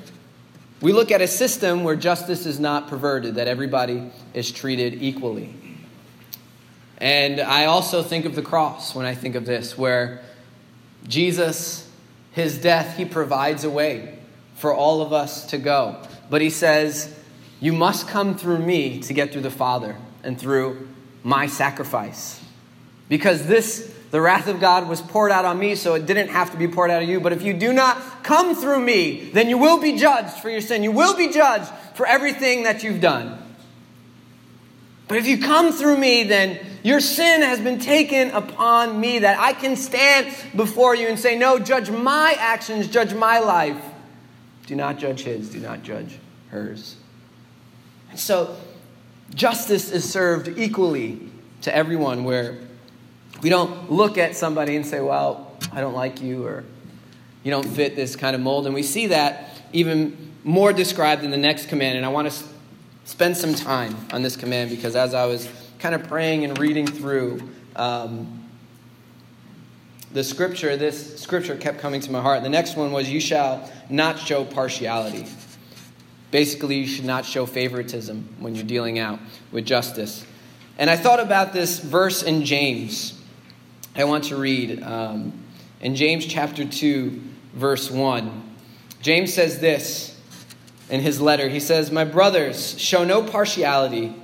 we 0.81 0.93
look 0.93 1.11
at 1.11 1.21
a 1.21 1.29
system 1.29 1.85
where 1.85 1.97
justice 1.97 2.47
is 2.47 2.61
not 2.61 2.89
perverted, 2.89 3.37
that 3.37 3.49
everybody 3.49 4.11
is 4.35 4.51
treated 4.51 5.03
equally. 5.03 5.55
And 6.99 7.41
I 7.41 7.65
also 7.65 8.03
think 8.03 8.27
of 8.27 8.35
the 8.35 8.43
cross 8.43 8.95
when 8.95 9.07
I 9.07 9.15
think 9.15 9.35
of 9.35 9.47
this, 9.47 9.77
where 9.77 10.23
Jesus, 11.09 11.89
his 12.33 12.59
death, 12.59 12.97
he 12.97 13.05
provides 13.07 13.65
a 13.65 13.71
way 13.71 14.19
for 14.55 14.75
all 14.75 15.01
of 15.01 15.13
us 15.13 15.47
to 15.47 15.59
go. 15.59 16.03
But 16.29 16.43
he 16.43 16.51
says, 16.51 17.15
You 17.61 17.73
must 17.73 18.09
come 18.09 18.37
through 18.37 18.59
me 18.59 19.01
to 19.01 19.15
get 19.15 19.33
through 19.33 19.43
the 19.43 19.51
Father 19.51 19.97
and 20.23 20.39
through 20.39 20.89
my 21.23 21.47
sacrifice. 21.47 22.41
Because 23.09 23.47
this 23.47 23.90
the 24.11 24.21
wrath 24.21 24.49
of 24.49 24.61
God 24.61 24.89
was 24.89 25.01
poured 25.01 25.31
out 25.31 25.45
on 25.45 25.59
me, 25.59 25.77
so 25.77 25.95
it 25.95 26.05
didn't 26.07 26.29
have 26.29 26.51
to 26.51 26.57
be 26.57 26.67
poured 26.67 26.91
out 26.91 27.03
on 27.03 27.09
you. 27.09 27.21
But 27.21 27.33
if 27.33 27.43
you 27.43 27.55
do 27.55 27.73
not 27.73 28.25
come 28.25 28.57
through 28.57 28.81
me, 28.81 29.31
then 29.33 29.49
you 29.49 29.57
will 29.57 29.79
be 29.79 29.97
judged 29.97 30.35
for 30.35 30.51
your 30.51 30.61
sin. 30.61 30.83
You 30.83 30.91
will 30.91 31.17
be 31.17 31.29
judged 31.29 31.71
for 31.95 32.07
everything 32.07 32.65
that 32.65 32.83
you've 32.83 33.01
done. 33.01 33.39
But 35.07 35.19
if 35.19 35.27
you 35.27 35.39
come 35.39 35.73
through 35.73 35.97
me, 35.97 36.25
then 36.25 36.59
your 36.83 37.01
sin 37.01 37.43
has 37.43 37.61
been 37.61 37.79
taken 37.79 38.31
upon 38.31 39.01
me, 39.01 39.21
that 39.21 39.39
I 39.39 39.53
can 39.53 39.77
stand 39.77 40.35
before 40.57 40.95
you 40.95 41.09
and 41.09 41.19
say, 41.19 41.37
No, 41.37 41.59
judge 41.59 41.91
my 41.91 42.35
actions, 42.39 42.89
judge 42.89 43.15
my 43.15 43.39
life. 43.39 43.81
Do 44.67 44.75
not 44.75 44.99
judge 44.99 45.23
his, 45.23 45.51
do 45.51 45.61
not 45.61 45.83
judge 45.83 46.17
hers. 46.49 46.97
And 48.11 48.19
so, 48.19 48.57
justice 49.35 49.91
is 49.91 50.09
served 50.09 50.59
equally 50.59 51.29
to 51.63 51.75
everyone 51.75 52.25
where 52.25 52.59
we 53.43 53.49
don't 53.49 53.91
look 53.91 54.19
at 54.19 54.37
somebody 54.37 54.77
and 54.77 54.85
say, 54.85 55.01
well, 55.01 55.53
I 55.73 55.81
don't 55.81 55.95
like 55.95 56.21
you 56.21 56.47
or 56.47 56.65
you 57.43 57.51
don't 57.51 57.67
fit 57.67 57.97
this 57.97 58.17
kind 58.17 58.35
of 58.35 58.43
mold. 58.43 58.67
And 58.67 58.75
we 58.75 58.83
see 58.83 59.09
that 59.09 59.61
even 59.73 60.33
more 60.45 60.73
described 60.73 61.25
in 61.25 61.31
the 61.31 61.37
next 61.37 61.69
command. 61.69 61.97
And 61.97 62.05
I 62.05 62.11
want 62.11 62.31
to 62.31 62.45
spend 63.05 63.37
some 63.37 63.55
time 63.55 63.97
on 64.13 64.23
this 64.23 64.37
command 64.37 64.71
because 64.71 64.97
as 64.97 65.15
I 65.15 65.27
was 65.27 65.49
kind 65.79 65.95
of 65.95 66.07
praying 66.07 66.45
and 66.45 66.59
reading 66.59 66.87
through 66.87 67.49
um, 67.77 68.49
the 70.13 70.25
scripture, 70.25 70.77
this 70.77 71.21
scripture 71.21 71.57
kept 71.57 71.79
coming 71.79 72.01
to 72.01 72.11
my 72.11 72.21
heart. 72.21 72.43
The 72.43 72.49
next 72.49 72.77
one 72.77 72.93
was, 72.93 73.09
You 73.09 73.21
shall 73.21 73.71
not 73.89 74.19
show 74.19 74.45
partiality. 74.45 75.27
Basically, 76.31 76.77
you 76.77 76.87
should 76.87 77.05
not 77.05 77.25
show 77.25 77.47
favoritism 77.47 78.29
when 78.39 78.55
you're 78.55 78.65
dealing 78.65 78.99
out 78.99 79.19
with 79.51 79.65
justice. 79.65 80.25
And 80.79 80.89
I 80.89 80.97
thought 80.97 81.21
about 81.21 81.53
this 81.53 81.81
verse 81.81 82.23
in 82.23 82.45
James. 82.45 83.20
I 83.97 84.05
want 84.05 84.25
to 84.25 84.37
read 84.37 84.85
um, 84.85 85.33
in 85.81 85.97
James 85.97 86.25
chapter 86.25 86.65
2, 86.65 87.21
verse 87.55 87.91
1. 87.91 88.57
James 89.03 89.35
says 89.35 89.59
this 89.59 90.17
in 90.89 91.01
his 91.01 91.21
letter. 91.21 91.49
He 91.49 91.59
says, 91.59 91.91
My 91.91 92.05
brothers, 92.05 92.79
show 92.79 93.03
no 93.03 93.21
partiality 93.21 94.15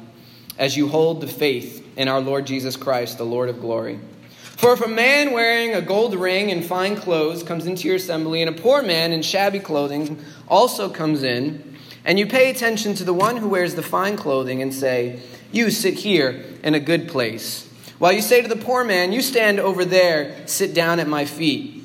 as 0.56 0.76
you 0.76 0.86
hold 0.86 1.20
the 1.20 1.26
faith 1.26 1.84
in 1.96 2.06
our 2.06 2.20
Lord 2.20 2.46
Jesus 2.46 2.76
Christ, 2.76 3.18
the 3.18 3.26
Lord 3.26 3.48
of 3.48 3.60
glory. 3.60 3.98
For 4.40 4.72
if 4.72 4.84
a 4.84 4.88
man 4.88 5.32
wearing 5.32 5.74
a 5.74 5.82
gold 5.82 6.14
ring 6.14 6.52
and 6.52 6.64
fine 6.64 6.94
clothes 6.94 7.42
comes 7.42 7.66
into 7.66 7.88
your 7.88 7.96
assembly, 7.96 8.42
and 8.42 8.56
a 8.56 8.58
poor 8.58 8.82
man 8.82 9.12
in 9.12 9.20
shabby 9.20 9.58
clothing 9.58 10.22
also 10.46 10.88
comes 10.88 11.24
in, 11.24 11.76
and 12.04 12.20
you 12.20 12.26
pay 12.26 12.50
attention 12.50 12.94
to 12.94 13.04
the 13.04 13.12
one 13.12 13.36
who 13.36 13.48
wears 13.48 13.74
the 13.74 13.82
fine 13.82 14.16
clothing 14.16 14.62
and 14.62 14.72
say, 14.72 15.20
You 15.50 15.70
sit 15.70 15.94
here 15.94 16.44
in 16.62 16.74
a 16.74 16.80
good 16.80 17.08
place 17.08 17.65
while 17.98 18.12
you 18.12 18.22
say 18.22 18.42
to 18.42 18.48
the 18.48 18.56
poor 18.56 18.84
man, 18.84 19.12
You 19.12 19.22
stand 19.22 19.58
over 19.58 19.84
there, 19.84 20.46
sit 20.46 20.74
down 20.74 21.00
at 21.00 21.08
my 21.08 21.24
feet. 21.24 21.84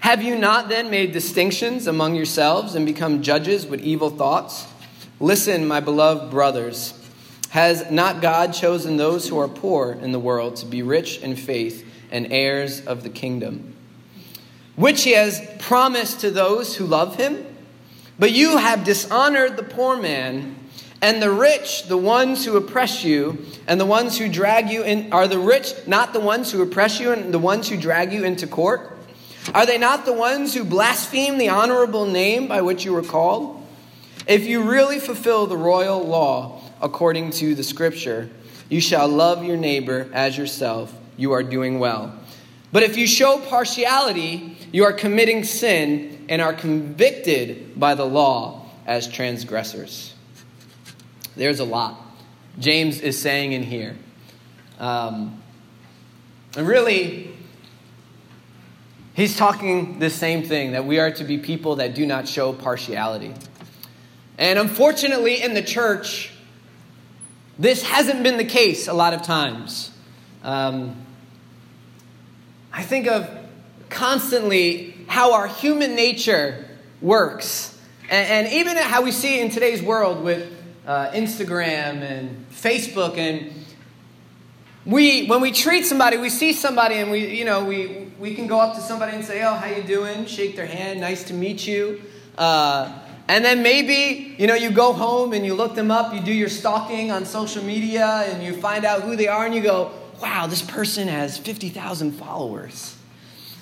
Have 0.00 0.22
you 0.22 0.36
not 0.36 0.68
then 0.68 0.90
made 0.90 1.12
distinctions 1.12 1.86
among 1.86 2.14
yourselves 2.14 2.74
and 2.74 2.86
become 2.86 3.22
judges 3.22 3.66
with 3.66 3.82
evil 3.82 4.08
thoughts? 4.08 4.66
Listen, 5.20 5.68
my 5.68 5.80
beloved 5.80 6.30
brothers. 6.30 6.94
Has 7.50 7.90
not 7.90 8.22
God 8.22 8.54
chosen 8.54 8.96
those 8.96 9.28
who 9.28 9.36
are 9.38 9.48
poor 9.48 9.92
in 9.92 10.12
the 10.12 10.20
world 10.20 10.56
to 10.56 10.66
be 10.66 10.82
rich 10.82 11.18
in 11.18 11.34
faith 11.34 11.84
and 12.10 12.32
heirs 12.32 12.80
of 12.86 13.02
the 13.02 13.08
kingdom, 13.10 13.74
which 14.76 15.02
he 15.02 15.12
has 15.12 15.44
promised 15.58 16.20
to 16.20 16.30
those 16.30 16.76
who 16.76 16.86
love 16.86 17.16
him? 17.16 17.44
But 18.20 18.30
you 18.30 18.58
have 18.58 18.84
dishonored 18.84 19.56
the 19.56 19.64
poor 19.64 20.00
man. 20.00 20.54
And 21.02 21.22
the 21.22 21.30
rich, 21.30 21.84
the 21.84 21.96
ones 21.96 22.44
who 22.44 22.56
oppress 22.56 23.04
you, 23.04 23.44
and 23.66 23.80
the 23.80 23.86
ones 23.86 24.18
who 24.18 24.28
drag 24.28 24.68
you 24.68 24.82
in, 24.82 25.12
are 25.12 25.26
the 25.26 25.38
rich 25.38 25.72
not 25.86 26.12
the 26.12 26.20
ones 26.20 26.52
who 26.52 26.60
oppress 26.60 27.00
you 27.00 27.12
and 27.12 27.32
the 27.32 27.38
ones 27.38 27.68
who 27.68 27.76
drag 27.76 28.12
you 28.12 28.24
into 28.24 28.46
court? 28.46 28.98
Are 29.54 29.64
they 29.64 29.78
not 29.78 30.04
the 30.04 30.12
ones 30.12 30.54
who 30.54 30.64
blaspheme 30.64 31.38
the 31.38 31.48
honorable 31.48 32.04
name 32.04 32.48
by 32.48 32.60
which 32.60 32.84
you 32.84 32.92
were 32.92 33.02
called? 33.02 33.66
If 34.26 34.46
you 34.46 34.62
really 34.62 34.98
fulfill 34.98 35.46
the 35.46 35.56
royal 35.56 36.06
law 36.06 36.60
according 36.82 37.30
to 37.32 37.54
the 37.54 37.64
scripture, 37.64 38.30
you 38.68 38.80
shall 38.80 39.08
love 39.08 39.42
your 39.42 39.56
neighbor 39.56 40.08
as 40.12 40.36
yourself, 40.36 40.94
you 41.16 41.32
are 41.32 41.42
doing 41.42 41.78
well. 41.78 42.14
But 42.72 42.82
if 42.82 42.96
you 42.96 43.06
show 43.06 43.38
partiality, 43.38 44.56
you 44.70 44.84
are 44.84 44.92
committing 44.92 45.42
sin 45.44 46.26
and 46.28 46.40
are 46.40 46.52
convicted 46.52 47.80
by 47.80 47.94
the 47.94 48.04
law 48.04 48.66
as 48.86 49.08
transgressors. 49.08 50.14
There's 51.40 51.58
a 51.58 51.64
lot 51.64 51.98
James 52.58 53.00
is 53.00 53.18
saying 53.18 53.52
in 53.52 53.62
here. 53.62 53.96
Um, 54.78 55.40
and 56.54 56.68
really, 56.68 57.30
he's 59.14 59.38
talking 59.38 60.00
the 60.00 60.10
same 60.10 60.42
thing 60.42 60.72
that 60.72 60.84
we 60.84 60.98
are 60.98 61.10
to 61.12 61.24
be 61.24 61.38
people 61.38 61.76
that 61.76 61.94
do 61.94 62.04
not 62.04 62.28
show 62.28 62.52
partiality. 62.52 63.32
And 64.36 64.58
unfortunately, 64.58 65.40
in 65.40 65.54
the 65.54 65.62
church, 65.62 66.30
this 67.58 67.84
hasn't 67.84 68.22
been 68.22 68.36
the 68.36 68.44
case 68.44 68.86
a 68.86 68.92
lot 68.92 69.14
of 69.14 69.22
times. 69.22 69.92
Um, 70.42 71.06
I 72.70 72.82
think 72.82 73.06
of 73.06 73.26
constantly 73.88 74.94
how 75.06 75.32
our 75.32 75.46
human 75.46 75.94
nature 75.94 76.66
works. 77.00 77.78
And, 78.10 78.46
and 78.46 78.52
even 78.52 78.76
how 78.76 79.00
we 79.00 79.10
see 79.10 79.38
it 79.38 79.44
in 79.46 79.50
today's 79.50 79.82
world 79.82 80.22
with 80.22 80.59
uh, 80.90 81.12
Instagram 81.12 82.02
and 82.02 82.44
Facebook, 82.50 83.16
and 83.16 83.52
we 84.84 85.28
when 85.28 85.40
we 85.40 85.52
treat 85.52 85.86
somebody, 85.86 86.16
we 86.16 86.30
see 86.30 86.52
somebody, 86.52 86.96
and 86.96 87.12
we 87.12 87.28
you 87.28 87.44
know 87.44 87.64
we 87.64 88.08
we 88.18 88.34
can 88.34 88.48
go 88.48 88.58
up 88.58 88.74
to 88.74 88.80
somebody 88.80 89.12
and 89.14 89.24
say, 89.24 89.44
"Oh, 89.44 89.54
how 89.54 89.68
you 89.68 89.84
doing?" 89.84 90.26
Shake 90.26 90.56
their 90.56 90.66
hand, 90.66 91.00
nice 91.00 91.22
to 91.24 91.32
meet 91.32 91.64
you. 91.64 92.02
Uh, 92.36 92.92
and 93.28 93.44
then 93.44 93.62
maybe 93.62 94.34
you 94.36 94.48
know 94.48 94.56
you 94.56 94.72
go 94.72 94.92
home 94.92 95.32
and 95.32 95.46
you 95.46 95.54
look 95.54 95.76
them 95.76 95.92
up, 95.92 96.12
you 96.12 96.20
do 96.22 96.32
your 96.32 96.48
stalking 96.48 97.12
on 97.12 97.24
social 97.24 97.62
media, 97.62 98.24
and 98.26 98.42
you 98.42 98.60
find 98.60 98.84
out 98.84 99.02
who 99.02 99.14
they 99.14 99.28
are, 99.28 99.46
and 99.46 99.54
you 99.54 99.60
go, 99.60 99.92
"Wow, 100.20 100.48
this 100.48 100.62
person 100.62 101.06
has 101.06 101.38
fifty 101.38 101.68
thousand 101.68 102.14
followers." 102.14 102.96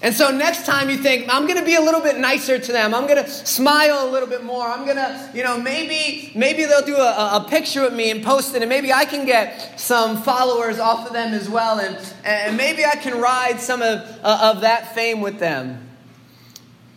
And 0.00 0.14
so 0.14 0.30
next 0.30 0.64
time 0.64 0.90
you 0.90 0.96
think, 0.96 1.26
I'm 1.28 1.46
going 1.46 1.58
to 1.58 1.64
be 1.64 1.74
a 1.74 1.80
little 1.80 2.00
bit 2.00 2.18
nicer 2.18 2.56
to 2.56 2.72
them. 2.72 2.94
I'm 2.94 3.08
going 3.08 3.22
to 3.22 3.28
smile 3.28 4.08
a 4.08 4.10
little 4.12 4.28
bit 4.28 4.44
more. 4.44 4.64
I'm 4.64 4.84
going 4.84 4.96
to, 4.96 5.30
you 5.34 5.42
know, 5.42 5.60
maybe 5.60 6.30
maybe 6.36 6.66
they'll 6.66 6.86
do 6.86 6.96
a, 6.96 7.40
a 7.42 7.46
picture 7.48 7.84
of 7.84 7.92
me 7.92 8.12
and 8.12 8.22
post 8.22 8.54
it, 8.54 8.62
and 8.62 8.68
maybe 8.68 8.92
I 8.92 9.04
can 9.04 9.26
get 9.26 9.80
some 9.80 10.22
followers 10.22 10.78
off 10.78 11.08
of 11.08 11.12
them 11.12 11.34
as 11.34 11.48
well, 11.48 11.80
and, 11.80 11.98
and 12.24 12.56
maybe 12.56 12.84
I 12.84 12.94
can 12.94 13.20
ride 13.20 13.60
some 13.60 13.82
of, 13.82 13.98
uh, 14.22 14.52
of 14.54 14.60
that 14.60 14.94
fame 14.94 15.20
with 15.20 15.40
them. 15.40 15.88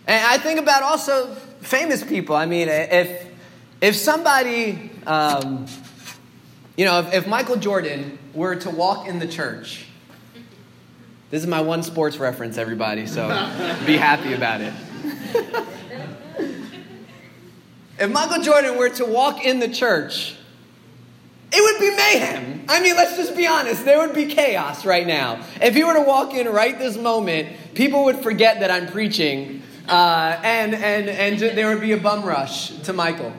And 0.05 0.23
I 0.23 0.37
think 0.37 0.59
about 0.59 0.83
also 0.83 1.33
famous 1.61 2.03
people. 2.03 2.35
I 2.35 2.45
mean, 2.45 2.67
if, 2.69 3.27
if 3.81 3.95
somebody, 3.95 4.91
um, 5.07 5.65
you 6.77 6.85
know, 6.85 6.99
if, 6.99 7.13
if 7.13 7.27
Michael 7.27 7.55
Jordan 7.55 8.19
were 8.35 8.55
to 8.57 8.69
walk 8.69 9.07
in 9.07 9.17
the 9.17 9.27
church, 9.27 9.87
This 11.31 11.43
is 11.43 11.47
my 11.47 11.61
one 11.61 11.81
sports 11.81 12.17
reference, 12.17 12.57
everybody, 12.57 13.07
so 13.07 13.29
be 13.85 13.95
happy 13.95 14.33
about 14.33 14.59
it. 14.59 14.73
if 17.97 18.11
Michael 18.11 18.43
Jordan 18.43 18.77
were 18.77 18.89
to 18.89 19.05
walk 19.05 19.45
in 19.45 19.59
the 19.59 19.69
church, 19.69 20.35
it 21.53 21.61
would 21.61 21.79
be 21.79 21.95
mayhem. 21.95 22.65
I 22.67 22.81
mean, 22.81 22.97
let's 22.97 23.15
just 23.15 23.37
be 23.37 23.47
honest. 23.47 23.85
There 23.85 24.05
would 24.05 24.13
be 24.13 24.25
chaos 24.25 24.85
right 24.85 25.07
now. 25.07 25.41
If 25.61 25.73
he 25.73 25.85
were 25.85 25.93
to 25.93 26.01
walk 26.01 26.33
in 26.33 26.49
right 26.49 26.77
this 26.77 26.97
moment, 26.97 27.75
people 27.75 28.03
would 28.03 28.17
forget 28.17 28.59
that 28.59 28.69
I'm 28.69 28.87
preaching, 28.87 29.61
uh, 29.87 30.37
and, 30.43 30.75
and, 30.75 31.07
and 31.07 31.57
there 31.57 31.69
would 31.69 31.79
be 31.79 31.93
a 31.93 31.97
bum 31.97 32.25
rush 32.25 32.71
to 32.81 32.91
Michael. 32.91 33.31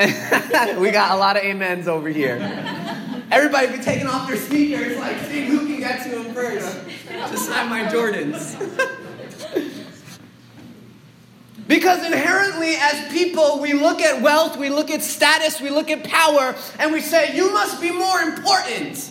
we 0.00 0.90
got 0.90 1.12
a 1.12 1.16
lot 1.16 1.36
of 1.36 1.44
amens 1.44 1.86
over 1.86 2.08
here. 2.08 3.04
Everybody 3.30 3.76
be 3.76 3.82
taking 3.82 4.06
off 4.06 4.26
their 4.26 4.36
sneakers, 4.36 4.96
like 4.96 5.18
seeing 5.26 5.50
who 5.50 5.66
can 5.66 5.78
get 5.78 6.02
to 6.04 6.10
them 6.10 6.34
first 6.34 6.78
to 7.08 7.36
sign 7.36 7.68
my 7.68 7.84
Jordans. 7.84 8.56
Because 11.68 12.02
inherently, 12.04 12.76
as 12.80 13.12
people, 13.12 13.60
we 13.60 13.74
look 13.74 14.00
at 14.00 14.22
wealth, 14.22 14.56
we 14.56 14.70
look 14.70 14.90
at 14.90 15.02
status, 15.02 15.60
we 15.60 15.68
look 15.68 15.90
at 15.90 16.02
power, 16.02 16.56
and 16.78 16.92
we 16.92 17.02
say, 17.02 17.36
You 17.36 17.52
must 17.52 17.78
be 17.78 17.92
more 17.92 18.20
important 18.20 19.10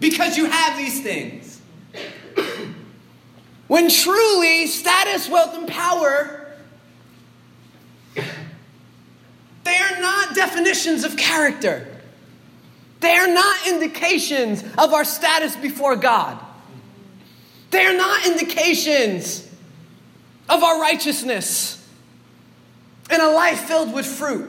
because 0.00 0.38
you 0.38 0.46
have 0.46 0.78
these 0.78 1.02
things. 1.02 1.60
when 3.68 3.90
truly, 3.90 4.66
status, 4.66 5.28
wealth, 5.28 5.54
and 5.54 5.68
power, 5.68 6.54
they 8.14 9.76
are 9.76 10.00
not 10.00 10.34
definitions 10.34 11.04
of 11.04 11.18
character. 11.18 11.99
They 13.00 13.16
are 13.16 13.28
not 13.28 13.66
indications 13.66 14.62
of 14.78 14.92
our 14.92 15.04
status 15.04 15.56
before 15.56 15.96
God. 15.96 16.38
They 17.70 17.84
are 17.86 17.96
not 17.96 18.26
indications 18.26 19.48
of 20.48 20.62
our 20.62 20.80
righteousness 20.80 21.76
and 23.08 23.22
a 23.22 23.30
life 23.30 23.60
filled 23.60 23.92
with 23.92 24.06
fruit. 24.06 24.48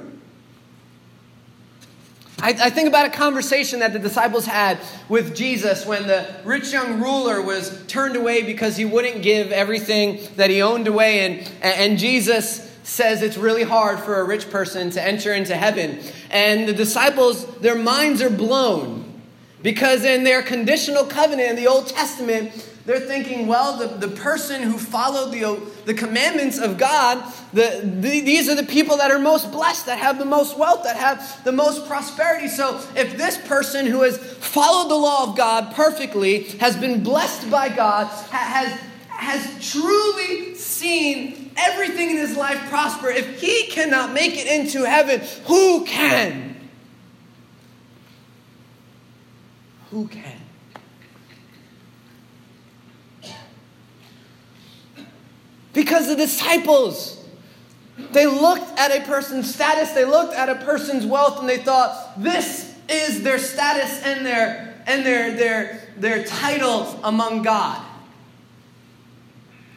I, 2.40 2.50
I, 2.50 2.70
think 2.72 2.88
about 2.88 3.06
a 3.06 3.12
conversation 3.12 3.80
that 3.80 3.94
the 3.94 4.00
disciples 4.00 4.48
had 4.48 4.80
with 5.08 5.36
Jesus 5.36 5.86
when 5.86 6.08
the 6.08 6.28
rich 6.44 6.74
young 6.74 7.00
ruler 7.00 7.40
was 7.40 7.86
turned 7.86 8.16
away 8.16 8.42
because 8.42 8.76
he 8.76 8.84
wouldn't 8.84 9.22
give 9.22 9.52
everything 9.52 10.20
that 10.38 10.50
he 10.50 10.64
owned 10.64 10.88
away. 10.88 11.20
And, 11.20 11.52
and 11.62 12.00
Jesus 12.00 12.71
says 12.84 13.22
it's 13.22 13.38
really 13.38 13.63
hard 13.63 14.00
for 14.00 14.20
a 14.20 14.24
rich 14.24 14.50
person 14.50 14.89
to 14.91 15.02
enter 15.02 15.34
into 15.34 15.56
heaven. 15.56 16.00
And 16.30 16.67
the 16.67 16.74
disciples, 16.74 17.46
their 17.58 17.76
minds 17.76 18.22
are 18.22 18.30
blown 18.30 19.22
because 19.62 20.04
in 20.04 20.24
their 20.24 20.41
conditional 20.41 21.06
covenant 21.06 21.50
in 21.50 21.56
the 21.56 21.67
Old 21.67 21.88
Testament, 21.88 22.67
they're 22.86 23.00
thinking, 23.00 23.46
well, 23.46 23.78
the, 23.78 24.08
the 24.08 24.15
person 24.15 24.63
who 24.63 24.78
followed 24.78 25.32
the, 25.32 25.62
the 25.86 25.94
commandments 25.94 26.58
of 26.58 26.80
God, 26.80 27.24
the, 27.54 27.82
the, 27.84 28.22
these 28.22 28.50
are 28.50 28.56
the 28.56 28.63
people 28.63 28.98
that 28.98 29.12
are 29.12 29.20
most 29.20 29.52
blessed, 29.52 29.86
that 29.86 30.00
have 30.00 30.17
the 30.17 30.26
most 30.26 30.58
wealth, 30.58 30.84
that 30.84 30.98
have 30.98 31.44
the 31.44 31.52
most 31.52 31.88
prosperity. 31.88 32.48
So 32.48 32.82
if 32.96 33.17
this 33.17 33.38
person 33.48 33.86
who 33.86 34.02
has 34.02 34.17
followed 34.17 34.89
the 34.89 34.96
law 34.96 35.30
of 35.30 35.38
God 35.38 35.76
perfectly, 35.76 36.44
has 36.58 36.76
been 36.76 37.04
blessed 37.04 37.52
by 37.52 37.70
God, 37.70 38.08
has, 38.32 38.80
has 39.10 39.72
truly 39.72 40.56
seen 40.56 41.40
everything 41.58 42.12
in 42.12 42.18
his 42.18 42.36
life 42.38 42.58
prosper, 42.70 43.10
if 43.10 43.42
he 43.42 43.68
cannot 43.68 44.14
make 44.14 44.38
it 44.38 44.48
into 44.48 44.84
heaven, 44.84 45.22
who 45.46 45.86
can? 45.86 46.56
Who 49.90 50.08
can? 50.08 50.38
Because 55.74 56.08
the 56.08 56.16
disciples, 56.16 57.24
they 58.12 58.28
looked 58.28 58.78
at 58.78 58.96
a 58.96 59.06
person's 59.06 59.54
status, 59.54 59.92
they 59.92 60.06
looked 60.06 60.34
at 60.34 60.50
a 60.50 60.56
person's 60.56 61.06
wealth, 61.06 61.40
and 61.40 61.48
they 61.48 61.58
thought, 61.58 62.22
this 62.22 62.76
is 62.90 63.24
their 63.24 63.40
status 63.40 64.04
and 64.04 64.26
their 64.26 64.84
and 64.86 65.06
their 65.06 65.34
their 65.34 65.82
their 65.98 66.24
title 66.26 67.00
among 67.04 67.44
God. 67.44 67.82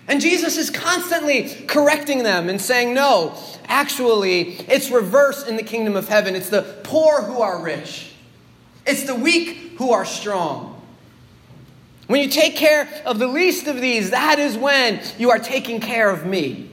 And 0.06 0.20
Jesus 0.20 0.58
is 0.58 0.70
constantly 0.70 1.48
correcting 1.66 2.22
them 2.22 2.48
and 2.48 2.60
saying, 2.60 2.92
no, 2.94 3.38
actually, 3.66 4.50
it's 4.68 4.90
reverse 4.90 5.46
in 5.46 5.56
the 5.56 5.62
kingdom 5.62 5.96
of 5.96 6.08
heaven. 6.08 6.36
It's 6.36 6.50
the 6.50 6.62
poor 6.84 7.22
who 7.22 7.40
are 7.40 7.62
rich, 7.62 8.12
it's 8.86 9.04
the 9.04 9.14
weak 9.14 9.76
who 9.78 9.92
are 9.92 10.04
strong. 10.04 10.70
When 12.06 12.20
you 12.20 12.28
take 12.28 12.54
care 12.54 12.86
of 13.06 13.18
the 13.18 13.26
least 13.26 13.66
of 13.66 13.80
these, 13.80 14.10
that 14.10 14.38
is 14.38 14.58
when 14.58 15.00
you 15.18 15.30
are 15.30 15.38
taking 15.38 15.80
care 15.80 16.10
of 16.10 16.26
me. 16.26 16.68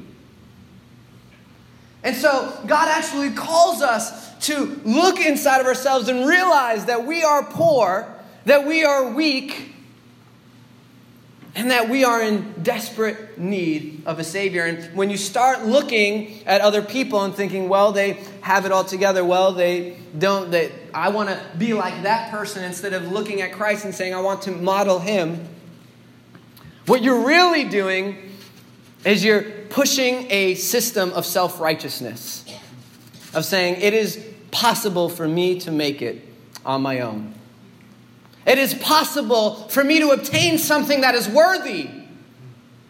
And 2.04 2.16
so, 2.16 2.60
God 2.66 2.90
actually 2.90 3.32
calls 3.32 3.82
us 3.82 4.34
to 4.48 4.82
look 4.84 5.20
inside 5.20 5.62
of 5.62 5.68
ourselves 5.68 6.10
and 6.10 6.28
realize 6.28 6.86
that 6.86 7.06
we 7.06 7.24
are 7.24 7.44
poor, 7.44 8.12
that 8.46 8.66
we 8.66 8.84
are 8.84 9.12
weak, 9.12 9.74
and 11.54 11.72
that 11.72 11.90
we 11.90 12.04
are 12.06 12.22
in 12.22 12.54
desperate 12.64 13.38
need 13.38 14.04
of 14.06 14.20
a 14.20 14.24
Savior. 14.24 14.64
And 14.64 14.96
when 14.96 15.10
you 15.10 15.18
start 15.18 15.66
looking 15.66 16.46
at 16.46 16.62
other 16.62 16.82
people 16.82 17.24
and 17.24 17.36
thinking, 17.36 17.68
well, 17.68 17.92
they 17.92 18.14
have 18.42 18.66
it 18.66 18.72
all 18.72 18.86
together, 18.86 19.26
well, 19.26 19.52
they 19.52 19.98
don't, 20.18 20.50
they, 20.50 20.72
I 20.94 21.10
want 21.10 21.30
to 21.30 21.42
be 21.58 21.74
like 21.74 22.04
that 22.04 22.32
person 22.32 22.64
instead 22.64 22.94
of 22.94 23.12
looking 23.12 23.42
at 23.42 23.52
Christ 23.52 23.84
and 23.84 23.94
saying, 23.94 24.14
I 24.14 24.22
want 24.22 24.44
to 24.44 24.52
model 24.52 25.00
Him, 25.00 25.46
what 26.86 27.04
you're 27.04 27.26
really 27.26 27.66
doing 27.66 28.32
is 29.04 29.24
you're 29.24 29.44
pushing 29.44 30.28
a 30.32 30.56
system 30.56 31.12
of 31.14 31.26
self 31.26 31.60
righteousness, 31.60 32.46
of 33.34 33.44
saying, 33.44 33.82
it 33.82 33.94
is 33.94 34.26
possible 34.52 35.10
for 35.10 35.28
me 35.28 35.60
to 35.62 35.72
make 35.72 36.02
it 36.02 36.26
on 36.66 36.82
my 36.82 37.02
own. 37.02 37.34
It 38.46 38.58
is 38.58 38.74
possible 38.74 39.56
for 39.70 39.84
me 39.84 40.00
to 40.00 40.12
obtain 40.12 40.58
something 40.58 41.02
that 41.02 41.16
is 41.16 41.30
worthy 41.30 41.90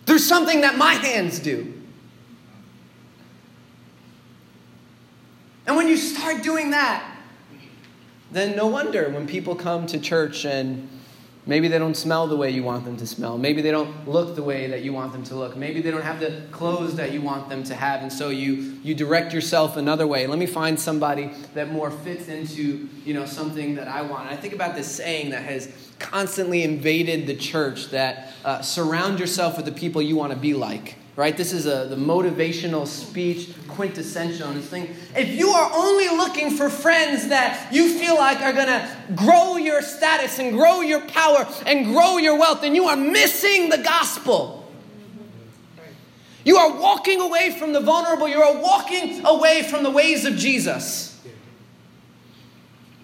through 0.06 0.20
something 0.20 0.62
that 0.62 0.78
my 0.78 0.94
hands 0.94 1.40
do. 1.40 1.74
And 5.68 5.76
when 5.76 5.88
you 5.88 5.98
start 5.98 6.42
doing 6.42 6.72
that, 6.72 7.06
then 8.32 8.56
no 8.56 8.68
wonder 8.68 9.10
when 9.10 9.28
people 9.28 9.56
come 9.56 9.86
to 9.88 10.00
church 10.00 10.46
and 10.46 10.88
Maybe 11.48 11.68
they 11.68 11.80
don't 11.80 11.98
smell 11.98 12.28
the 12.28 12.36
way 12.36 12.52
you 12.52 12.62
want 12.62 12.86
them 12.86 12.98
to 12.98 13.08
smell. 13.08 13.38
Maybe 13.38 13.64
they 13.64 13.72
don't 13.72 14.08
look 14.08 14.36
the 14.36 14.44
way 14.44 14.68
that 14.68 14.84
you 14.84 14.94
want 14.94 15.12
them 15.12 15.24
to 15.24 15.36
look. 15.36 15.56
Maybe 15.56 15.82
they 15.82 15.90
don't 15.90 16.04
have 16.04 16.20
the 16.20 16.44
clothes 16.52 16.96
that 16.96 17.12
you 17.12 17.22
want 17.22 17.50
them 17.50 17.64
to 17.64 17.74
have. 17.74 18.04
And 18.04 18.14
so 18.14 18.30
you, 18.30 18.78
you 18.84 18.94
direct 18.94 19.34
yourself 19.34 19.76
another 19.76 20.06
way. 20.06 20.28
Let 20.28 20.38
me 20.38 20.46
find 20.46 20.80
somebody 20.80 21.32
that 21.56 21.72
more 21.72 21.90
fits 21.90 22.28
into 22.28 22.88
you 23.06 23.16
know, 23.16 23.26
something 23.26 23.76
that 23.76 23.88
I 23.88 24.04
want. 24.04 24.30
And 24.30 24.38
I 24.38 24.40
think 24.40 24.54
about 24.54 24.76
this 24.76 24.90
saying 24.90 25.32
that 25.32 25.44
has 25.44 25.72
constantly 25.98 26.64
invaded 26.64 27.26
the 27.26 27.36
church 27.36 27.90
that 27.90 28.34
uh, 28.46 28.62
surround 28.62 29.20
yourself 29.20 29.58
with 29.58 29.66
the 29.66 29.72
people 29.72 30.02
you 30.02 30.16
want 30.16 30.34
to 30.34 30.38
be 30.38 30.54
like 30.54 30.96
right? 31.22 31.38
This 31.38 31.54
is 31.54 31.68
a, 31.68 31.86
the 31.86 31.96
motivational 31.96 32.88
speech 32.88 33.52
quintessential 33.68 34.48
on 34.48 34.56
this 34.56 34.66
thing. 34.66 34.90
If 35.16 35.30
you 35.30 35.50
are 35.50 35.72
only 35.72 36.08
looking 36.08 36.50
for 36.50 36.68
friends 36.68 37.28
that 37.28 37.72
you 37.72 37.90
feel 38.00 38.16
like 38.16 38.42
are 38.42 38.52
going 38.52 38.66
to 38.66 38.98
grow 39.16 39.56
your 39.56 39.84
status 39.84 40.40
and 40.40 40.52
grow 40.52 40.82
your 40.82 41.02
power 41.02 41.48
and 41.68 41.86
grow 41.86 42.18
your 42.18 42.40
wealth, 42.40 42.62
then 42.62 42.74
you 42.74 42.86
are 42.86 42.96
missing 42.96 43.70
the 43.70 43.78
gospel. 43.78 44.68
You 46.44 46.58
are 46.58 46.76
walking 46.80 47.22
away 47.22 47.52
from 47.52 47.74
the 47.74 47.82
vulnerable. 47.82 48.28
You 48.28 48.42
are 48.42 48.60
walking 48.60 49.24
away 49.24 49.62
from 49.62 49.84
the 49.84 49.92
ways 49.92 50.26
of 50.26 50.38
Jesus. 50.38 51.22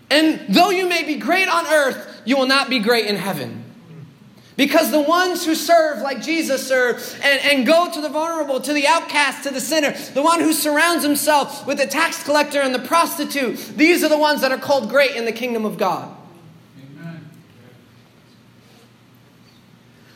And 0.10 0.44
though 0.50 0.72
you 0.72 0.90
may 0.90 1.04
be 1.04 1.18
great 1.18 1.48
on 1.48 1.68
earth, 1.68 2.24
you 2.26 2.36
will 2.36 2.48
not 2.48 2.68
be 2.68 2.80
great 2.80 3.06
in 3.06 3.16
heaven. 3.16 3.67
Because 4.58 4.90
the 4.90 5.00
ones 5.00 5.46
who 5.46 5.54
serve 5.54 6.02
like 6.02 6.20
Jesus 6.20 6.68
served 6.68 7.16
and, 7.24 7.40
and 7.42 7.66
go 7.66 7.92
to 7.92 8.02
the 8.02 8.10
vulnerable, 8.10 8.60
to 8.60 8.74
the 8.74 8.88
outcast, 8.88 9.44
to 9.44 9.54
the 9.54 9.62
sinner, 9.62 9.92
the 10.16 10.24
one 10.24 10.40
who 10.40 10.52
surrounds 10.52 11.04
himself 11.04 11.66
with 11.68 11.78
the 11.78 11.86
tax 11.86 12.24
collector 12.24 12.60
and 12.60 12.74
the 12.74 12.80
prostitute, 12.80 13.56
these 13.78 14.04
are 14.04 14.10
the 14.10 14.18
ones 14.18 14.42
that 14.42 14.52
are 14.52 14.58
called 14.58 14.90
great 14.90 15.16
in 15.16 15.26
the 15.26 15.32
kingdom 15.32 15.64
of 15.64 15.78
God. 15.78 16.12
Amen. 16.82 17.30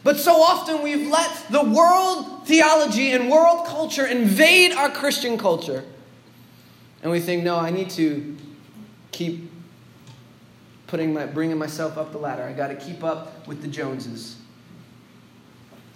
But 0.04 0.17
so 0.17 0.41
often 0.41 0.82
we've 0.82 1.08
let 1.08 1.45
the 1.51 1.63
world 1.63 2.47
theology 2.47 3.12
and 3.12 3.30
world 3.30 3.67
culture 3.67 4.08
invade 4.08 4.71
our 4.71 4.89
Christian 4.89 5.38
culture. 5.38 5.84
And 7.04 7.12
we 7.12 7.19
think, 7.19 7.43
no, 7.43 7.58
I 7.58 7.69
need 7.69 7.91
to 7.91 8.36
keep 9.12 9.50
putting 10.91 11.13
my, 11.13 11.25
bringing 11.25 11.58
myself 11.58 11.97
up 11.97 12.12
the 12.12 12.17
ladder. 12.17 12.43
I 12.43 12.51
got 12.51 12.67
to 12.67 12.75
keep 12.75 13.01
up 13.01 13.47
with 13.47 13.62
the 13.62 13.67
Joneses. 13.69 14.36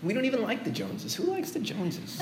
We 0.02 0.14
don't 0.14 0.24
even 0.24 0.42
like 0.42 0.64
the 0.64 0.72
Joneses. 0.72 1.14
Who 1.16 1.26
likes 1.26 1.52
the 1.52 1.60
Joneses? 1.60 2.18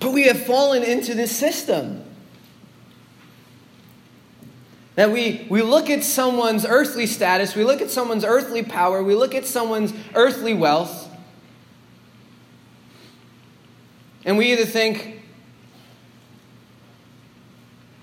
but 0.00 0.12
we 0.12 0.24
have 0.24 0.44
fallen 0.44 0.82
into 0.82 1.14
this 1.14 1.30
system. 1.30 2.04
That 4.96 5.12
we, 5.12 5.46
we 5.48 5.62
look 5.62 5.88
at 5.88 6.02
someone's 6.02 6.66
earthly 6.66 7.06
status, 7.06 7.54
we 7.54 7.62
look 7.62 7.80
at 7.80 7.92
someone's 7.92 8.24
earthly 8.24 8.64
power, 8.64 9.04
we 9.04 9.14
look 9.14 9.36
at 9.36 9.46
someone's 9.46 9.94
earthly 10.14 10.52
wealth, 10.52 11.11
and 14.24 14.38
we 14.38 14.52
either 14.52 14.64
think, 14.64 15.20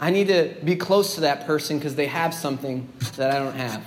I 0.02 0.10
need 0.12 0.28
to 0.28 0.56
be 0.64 0.76
close 0.76 1.16
to 1.16 1.22
that 1.22 1.46
person 1.46 1.78
because 1.78 1.96
they 1.96 2.08
have 2.08 2.34
something 2.34 2.88
that 3.18 3.32
I 3.32 3.40
don't 3.40 3.56
have. 3.56 3.84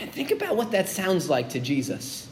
And 0.00 0.12
think 0.12 0.30
about 0.30 0.56
what 0.56 0.70
that 0.70 0.88
sounds 0.88 1.28
like 1.28 1.50
to 1.50 1.60
Jesus. 1.60 2.28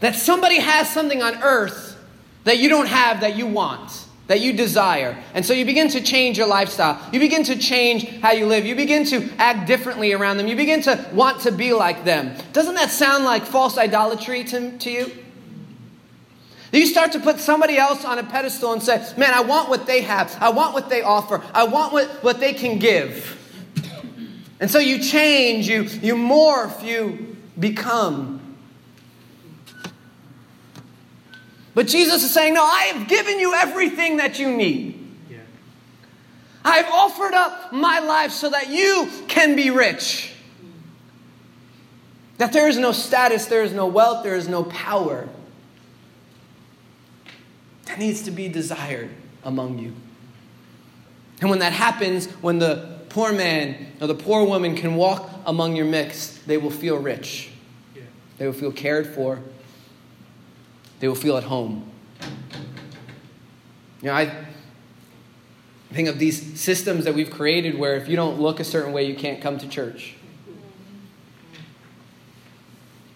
That 0.00 0.14
somebody 0.14 0.58
has 0.58 0.90
something 0.90 1.22
on 1.22 1.42
earth 1.42 1.96
that 2.44 2.58
you 2.58 2.68
don't 2.68 2.88
have 2.88 3.20
that 3.20 3.36
you 3.36 3.46
want, 3.46 4.06
that 4.26 4.40
you 4.40 4.52
desire. 4.52 5.16
And 5.32 5.46
so 5.46 5.54
you 5.54 5.64
begin 5.64 5.88
to 5.88 6.00
change 6.00 6.36
your 6.36 6.48
lifestyle. 6.48 7.00
You 7.12 7.20
begin 7.20 7.44
to 7.44 7.56
change 7.56 8.08
how 8.20 8.32
you 8.32 8.46
live. 8.46 8.66
You 8.66 8.74
begin 8.74 9.04
to 9.06 9.30
act 9.38 9.66
differently 9.66 10.12
around 10.12 10.38
them. 10.38 10.48
You 10.48 10.56
begin 10.56 10.82
to 10.82 11.08
want 11.12 11.42
to 11.42 11.52
be 11.52 11.72
like 11.72 12.04
them. 12.04 12.34
Doesn't 12.52 12.74
that 12.74 12.90
sound 12.90 13.24
like 13.24 13.44
false 13.44 13.78
idolatry 13.78 14.44
to, 14.44 14.76
to 14.78 14.90
you? 14.90 15.12
You 16.72 16.86
start 16.86 17.12
to 17.12 17.20
put 17.20 17.38
somebody 17.38 17.76
else 17.76 18.02
on 18.04 18.18
a 18.18 18.24
pedestal 18.24 18.72
and 18.72 18.82
say, 18.82 19.06
Man, 19.18 19.32
I 19.34 19.42
want 19.42 19.68
what 19.68 19.86
they 19.86 20.00
have. 20.00 20.34
I 20.40 20.48
want 20.50 20.72
what 20.72 20.88
they 20.88 21.02
offer. 21.02 21.42
I 21.52 21.64
want 21.64 21.92
what, 21.92 22.08
what 22.24 22.40
they 22.40 22.54
can 22.54 22.78
give. 22.78 23.38
And 24.58 24.70
so 24.70 24.78
you 24.78 24.98
change, 24.98 25.68
you, 25.68 25.82
you 25.82 26.14
morph, 26.14 26.82
you 26.82 27.36
become. 27.58 28.56
But 31.74 31.88
Jesus 31.88 32.24
is 32.24 32.32
saying, 32.32 32.54
No, 32.54 32.64
I 32.64 32.84
have 32.94 33.06
given 33.06 33.38
you 33.38 33.52
everything 33.54 34.16
that 34.16 34.38
you 34.38 34.50
need. 34.50 34.98
Yeah. 35.30 35.38
I've 36.64 36.88
offered 36.88 37.34
up 37.34 37.74
my 37.74 37.98
life 37.98 38.32
so 38.32 38.48
that 38.48 38.70
you 38.70 39.10
can 39.28 39.56
be 39.56 39.68
rich. 39.68 40.32
That 42.38 42.54
there 42.54 42.66
is 42.66 42.78
no 42.78 42.92
status, 42.92 43.44
there 43.44 43.62
is 43.62 43.74
no 43.74 43.86
wealth, 43.86 44.24
there 44.24 44.36
is 44.36 44.48
no 44.48 44.64
power 44.64 45.28
that 47.86 47.98
needs 47.98 48.22
to 48.22 48.30
be 48.30 48.48
desired 48.48 49.10
among 49.44 49.78
you. 49.78 49.92
And 51.40 51.50
when 51.50 51.58
that 51.58 51.72
happens, 51.72 52.26
when 52.40 52.58
the 52.58 53.00
poor 53.08 53.32
man 53.32 53.92
or 54.00 54.06
the 54.06 54.14
poor 54.14 54.44
woman 54.44 54.76
can 54.76 54.94
walk 54.94 55.28
among 55.44 55.74
your 55.76 55.86
midst, 55.86 56.46
they 56.46 56.56
will 56.56 56.70
feel 56.70 56.96
rich. 56.96 57.50
Yeah. 57.94 58.02
They 58.38 58.46
will 58.46 58.52
feel 58.52 58.72
cared 58.72 59.06
for. 59.06 59.40
They 61.00 61.08
will 61.08 61.16
feel 61.16 61.36
at 61.36 61.44
home. 61.44 61.90
You 64.00 64.08
know, 64.08 64.14
I 64.14 64.46
think 65.92 66.08
of 66.08 66.18
these 66.18 66.58
systems 66.58 67.04
that 67.04 67.14
we've 67.14 67.30
created 67.30 67.78
where 67.78 67.96
if 67.96 68.08
you 68.08 68.16
don't 68.16 68.40
look 68.40 68.60
a 68.60 68.64
certain 68.64 68.92
way, 68.92 69.04
you 69.04 69.14
can't 69.14 69.40
come 69.40 69.58
to 69.58 69.68
church. 69.68 70.14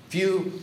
If 0.09 0.15
you 0.15 0.61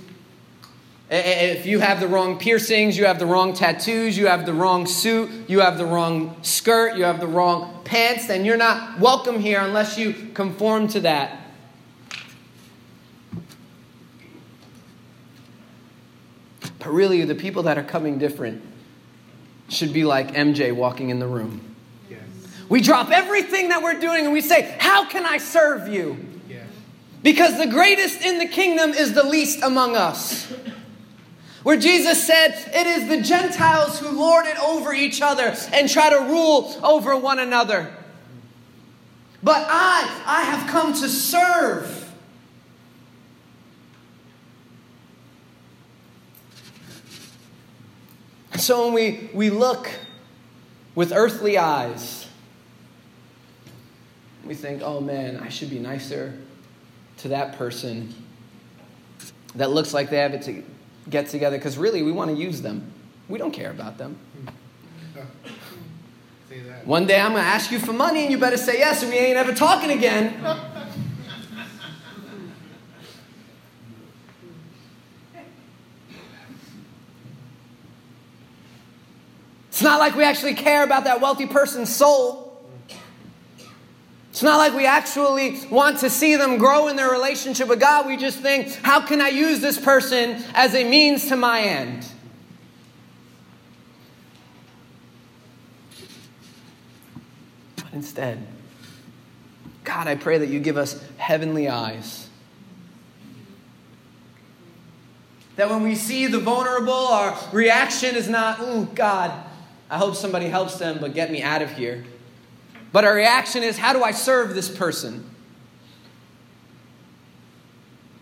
if 1.14 1.68
you 1.68 1.80
have 1.80 2.00
the 2.00 2.08
wrong 2.08 2.40
piercings, 2.40 2.98
you 2.98 3.06
have 3.06 3.20
the 3.20 3.26
wrong 3.28 3.54
tattoos, 3.54 4.18
you 4.18 4.26
have 4.28 4.48
the 4.48 4.54
wrong 4.54 4.88
suit, 4.88 5.30
you 5.48 5.60
have 5.60 5.78
the 5.78 5.86
wrong 5.86 6.36
skirt, 6.42 6.98
you 6.98 7.04
have 7.04 7.20
the 7.20 7.28
wrong 7.28 7.82
pants, 7.84 8.28
then 8.28 8.44
you're 8.44 8.58
not 8.58 9.00
welcome 9.00 9.40
here 9.40 9.62
unless 9.62 9.96
you 9.98 10.14
conform 10.34 10.88
to 10.88 11.02
that. 11.02 11.40
But 16.80 16.90
really, 16.90 17.24
the 17.26 17.36
people 17.36 17.64
that 17.64 17.78
are 17.78 17.84
coming 17.84 18.18
different 18.18 18.64
should 19.70 19.94
be 19.94 20.06
like 20.06 20.34
MJ 20.34 20.76
walking 20.76 21.12
in 21.12 21.20
the 21.20 21.28
room. 21.28 21.76
Yes. 22.10 22.22
We 22.70 22.82
drop 22.82 23.12
everything 23.12 23.70
that 23.70 23.84
we're 23.84 24.00
doing 24.00 24.26
and 24.26 24.34
we 24.34 24.42
say, 24.42 24.76
How 24.80 25.06
can 25.08 25.26
I 25.26 25.38
serve 25.38 25.88
you? 25.88 26.18
Yes. 26.50 26.66
Because 27.22 27.58
the 27.58 27.68
greatest 27.68 28.22
in 28.22 28.40
the 28.40 28.48
kingdom 28.48 28.92
is 28.92 29.14
the 29.14 29.24
least 29.24 29.62
among 29.62 29.96
us. 29.96 30.52
Where 31.64 31.78
Jesus 31.78 32.26
said, 32.26 32.52
It 32.74 32.88
is 32.88 33.08
the 33.08 33.22
Gentiles 33.22 34.00
who 34.00 34.10
lord 34.10 34.46
it 34.46 34.60
over 34.60 34.94
each 34.94 35.22
other 35.22 35.56
and 35.72 35.90
try 35.90 36.10
to 36.10 36.20
rule 36.20 36.76
over 36.84 37.18
one 37.18 37.40
another. 37.40 37.92
But 39.42 39.66
I, 39.70 40.24
I 40.26 40.42
have 40.44 40.70
come 40.70 40.94
to 40.94 41.10
serve. 41.10 42.00
So 48.58 48.86
when 48.86 48.94
we, 48.94 49.30
we 49.34 49.50
look 49.50 49.90
with 50.96 51.12
earthly 51.12 51.58
eyes, 51.58 52.28
we 54.46 54.54
think, 54.54 54.82
oh 54.84 55.02
man, 55.02 55.38
I 55.38 55.50
should 55.50 55.70
be 55.70 55.80
nicer 55.80 56.38
to 57.18 57.30
that 57.30 57.58
person 57.58 58.14
that 59.56 59.72
looks 59.72 59.94
like 59.94 60.10
they 60.10 60.18
have 60.18 60.34
it 60.34 60.42
to, 60.44 60.64
get 61.10 61.30
together 61.30 61.58
because 61.58 61.78
really 61.78 62.04
we 62.04 62.12
want 62.12 62.32
to 62.32 62.38
use 62.38 62.62
them. 62.62 62.92
We 63.30 63.38
don't 63.38 63.52
care 63.52 63.72
about 63.72 63.98
them. 63.98 64.18
One 66.86 67.08
day 67.08 67.20
I'm 67.20 67.32
going 67.32 67.44
to 67.44 67.50
ask 67.50 67.72
you 67.72 67.80
for 67.80 67.94
money 67.94 68.24
and 68.24 68.32
you 68.32 68.38
better 68.38 68.58
say 68.58 68.80
yes 68.80 69.04
or 69.04 69.10
we 69.10 69.18
ain't 69.18 69.38
ever 69.38 69.54
talking 69.54 69.92
again. 69.92 70.34
It's 79.70 79.82
not 79.82 80.00
like 80.00 80.16
we 80.16 80.24
actually 80.24 80.54
care 80.54 80.84
about 80.84 81.06
that 81.06 81.20
wealthy 81.20 81.48
person's 81.48 81.94
soul. 81.94 82.43
It's 84.34 84.42
not 84.42 84.58
like 84.58 84.74
we 84.74 84.88
actually 84.88 85.60
want 85.70 86.00
to 86.00 86.10
see 86.10 86.36
them 86.38 86.58
grow 86.58 86.88
in 86.88 86.96
their 86.96 87.12
relationship 87.12 87.68
with 87.68 87.80
God. 87.80 88.08
We 88.08 88.18
just 88.18 88.40
think, 88.40 88.74
how 88.82 89.06
can 89.06 89.22
I 89.22 89.28
use 89.28 89.60
this 89.60 89.80
person 89.80 90.44
as 90.56 90.74
a 90.74 90.90
means 90.90 91.28
to 91.28 91.36
my 91.36 91.62
end? 91.62 92.04
But 97.76 97.94
instead, 97.94 98.48
God, 99.84 100.08
I 100.08 100.16
pray 100.16 100.40
that 100.40 100.50
you 100.50 100.60
give 100.60 100.78
us 100.78 101.00
heavenly 101.18 101.70
eyes. 101.70 102.28
That 105.58 105.70
when 105.70 105.84
we 105.84 105.94
see 105.94 106.26
the 106.26 106.40
vulnerable, 106.40 106.92
our 106.92 107.38
reaction 107.52 108.16
is 108.16 108.28
not, 108.28 108.58
oh, 108.60 108.86
God, 108.96 109.32
I 109.92 110.00
hope 110.00 110.16
somebody 110.16 110.48
helps 110.48 110.80
them, 110.80 110.98
but 111.00 111.14
get 111.14 111.32
me 111.32 111.44
out 111.44 111.62
of 111.62 111.72
here. 111.74 112.04
But 112.94 113.04
our 113.06 113.16
reaction 113.16 113.64
is, 113.64 113.78
how 113.78 113.92
do 113.92 114.04
I 114.04 114.12
serve 114.12 114.54
this 114.54 114.70
person? 114.70 115.28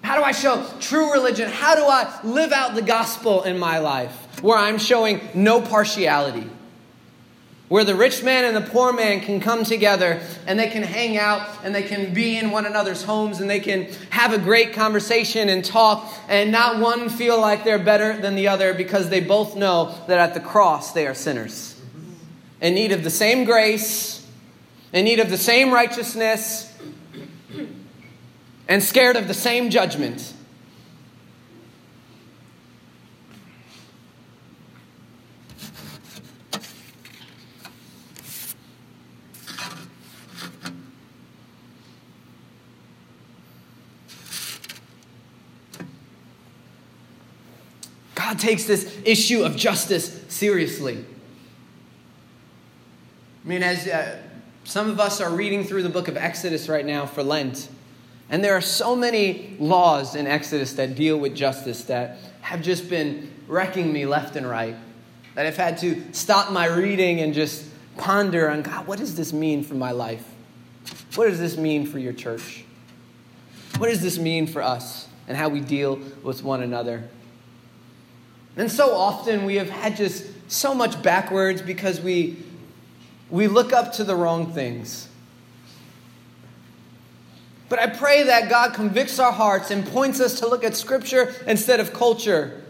How 0.02 0.18
do 0.18 0.24
I 0.24 0.32
show 0.32 0.66
true 0.80 1.12
religion? 1.12 1.50
How 1.50 1.76
do 1.76 1.84
I 1.84 2.20
live 2.24 2.54
out 2.54 2.74
the 2.74 2.82
gospel 2.82 3.44
in 3.44 3.60
my 3.60 3.80
life 3.80 4.42
where 4.42 4.58
I'm 4.58 4.80
showing 4.80 5.22
no 5.36 5.62
partiality? 5.62 6.50
Where 7.68 7.84
the 7.84 7.96
rich 7.96 8.24
man 8.24 8.46
and 8.46 8.56
the 8.56 8.70
poor 8.70 8.94
man 8.94 9.20
can 9.20 9.42
come 9.42 9.66
together 9.66 10.22
and 10.48 10.58
they 10.58 10.70
can 10.70 10.84
hang 10.84 11.18
out 11.18 11.48
and 11.64 11.76
they 11.76 11.84
can 11.84 12.14
be 12.14 12.38
in 12.38 12.52
one 12.52 12.66
another's 12.66 13.04
homes 13.04 13.42
and 13.42 13.50
they 13.50 13.60
can 13.60 13.90
have 14.10 14.34
a 14.34 14.38
great 14.38 14.74
conversation 14.74 15.50
and 15.50 15.64
talk 15.64 16.12
and 16.30 16.52
not 16.52 16.80
one 16.80 17.10
feel 17.10 17.40
like 17.40 17.64
they're 17.66 17.80
better 17.80 18.18
than 18.18 18.36
the 18.36 18.48
other 18.48 18.74
because 18.74 19.10
they 19.10 19.22
both 19.22 19.56
know 19.56 19.96
that 20.08 20.18
at 20.18 20.34
the 20.34 20.40
cross 20.40 20.92
they 20.92 21.08
are 21.08 21.14
sinners 21.14 21.80
in 22.60 22.74
need 22.74 22.92
of 22.92 23.06
the 23.06 23.10
same 23.10 23.46
grace 23.46 24.21
in 24.94 25.06
need 25.06 25.20
of 25.20 25.30
the 25.30 25.38
same 25.38 25.74
righteousness, 25.74 26.68
and 28.68 28.82
scared 28.82 29.16
of 29.16 29.28
the 29.28 29.34
same 29.34 29.70
judgment. 29.70 30.34
God 48.16 48.40
takes 48.40 48.64
this 48.64 48.98
issue 49.04 49.44
of 49.44 49.58
justice 49.58 50.24
seriously. 50.30 51.04
I 53.44 53.48
mean, 53.48 53.64
as 53.64 53.88
uh, 53.88 54.22
some 54.64 54.90
of 54.90 55.00
us 55.00 55.20
are 55.22 55.30
reading 55.30 55.64
through 55.64 55.84
the 55.84 55.90
book 55.90 56.08
of 56.08 56.18
Exodus 56.18 56.70
right 56.70 56.86
now 56.86 57.06
for 57.06 57.24
Lent. 57.24 57.68
And 58.30 58.44
there 58.44 58.56
are 58.56 58.62
so 58.62 58.96
many 58.96 59.56
laws 59.60 60.16
in 60.16 60.28
Exodus 60.28 60.74
that 60.74 60.96
deal 60.96 61.18
with 61.18 61.36
justice 61.36 61.84
that 61.86 62.18
have 62.42 62.62
just 62.62 62.90
been 62.90 63.32
wrecking 63.48 63.92
me 63.92 64.06
left 64.06 64.36
and 64.36 64.48
right. 64.48 64.76
That 65.36 65.46
I've 65.46 65.58
had 65.58 65.78
to 65.80 66.02
stop 66.14 66.52
my 66.52 66.66
reading 66.68 67.20
and 67.20 67.34
just 67.34 67.66
ponder 67.98 68.50
on 68.50 68.62
God, 68.62 68.88
what 68.88 69.00
does 69.00 69.16
this 69.16 69.34
mean 69.34 69.64
for 69.64 69.74
my 69.74 69.92
life? 69.92 70.26
What 71.16 71.28
does 71.28 71.40
this 71.40 71.58
mean 71.58 71.86
for 71.86 72.00
your 72.00 72.14
church? 72.14 72.64
What 73.78 73.90
does 73.90 74.02
this 74.02 74.18
mean 74.18 74.48
for 74.48 74.62
us 74.62 75.08
and 75.28 75.36
how 75.36 75.50
we 75.50 75.60
deal 75.60 76.00
with 76.24 76.44
one 76.44 76.62
another? 76.62 77.04
And 78.56 78.72
so 78.72 78.94
often 78.94 79.46
we 79.46 79.56
have 79.56 79.70
had 79.70 79.96
just 79.96 80.26
so 80.50 80.74
much 80.74 81.02
backwards 81.02 81.62
because 81.62 82.02
we 82.02 82.38
we 83.32 83.48
look 83.48 83.74
up 83.74 83.94
to 83.94 84.04
the 84.04 84.16
wrong 84.16 84.52
things. 84.54 85.08
But 87.70 87.80
I 87.80 87.88
pray 87.88 88.24
that 88.24 88.50
God 88.50 88.74
convicts 88.74 89.18
our 89.18 89.32
hearts 89.32 89.72
and 89.72 89.88
points 89.88 90.20
us 90.20 90.42
to 90.42 90.48
look 90.48 90.66
at 90.66 90.76
Scripture 90.76 91.34
instead 91.48 91.80
of 91.80 91.94
culture, 91.94 92.62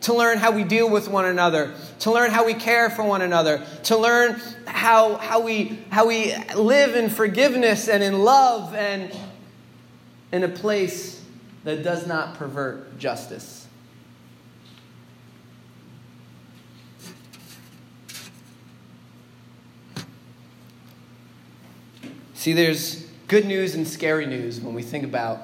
to 0.00 0.12
learn 0.12 0.38
how 0.38 0.50
we 0.50 0.64
deal 0.64 0.90
with 0.90 1.08
one 1.08 1.24
another, 1.24 1.72
to 2.00 2.10
learn 2.10 2.32
how 2.32 2.44
we 2.44 2.54
care 2.54 2.90
for 2.90 3.04
one 3.04 3.22
another, 3.22 3.64
to 3.84 3.96
learn 3.96 4.40
how, 4.66 5.14
how, 5.18 5.40
we, 5.40 5.78
how 5.90 6.08
we 6.08 6.34
live 6.56 6.96
in 6.96 7.08
forgiveness 7.08 7.88
and 7.88 8.02
in 8.02 8.18
love 8.18 8.74
and 8.74 9.16
in 10.32 10.42
a 10.42 10.48
place 10.48 11.24
that 11.62 11.84
does 11.84 12.08
not 12.08 12.34
pervert 12.34 12.98
justice. 12.98 13.59
See, 22.40 22.54
there's 22.54 23.04
good 23.28 23.44
news 23.44 23.74
and 23.74 23.86
scary 23.86 24.24
news 24.24 24.62
when 24.62 24.72
we 24.74 24.80
think 24.80 25.04
about 25.04 25.42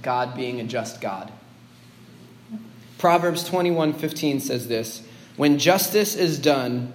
God 0.00 0.36
being 0.36 0.60
a 0.60 0.64
just 0.64 1.00
God. 1.00 1.32
Proverbs 2.98 3.42
21:15 3.42 4.38
says 4.38 4.68
this, 4.68 5.02
"When 5.36 5.58
justice 5.58 6.14
is 6.14 6.38
done, 6.38 6.92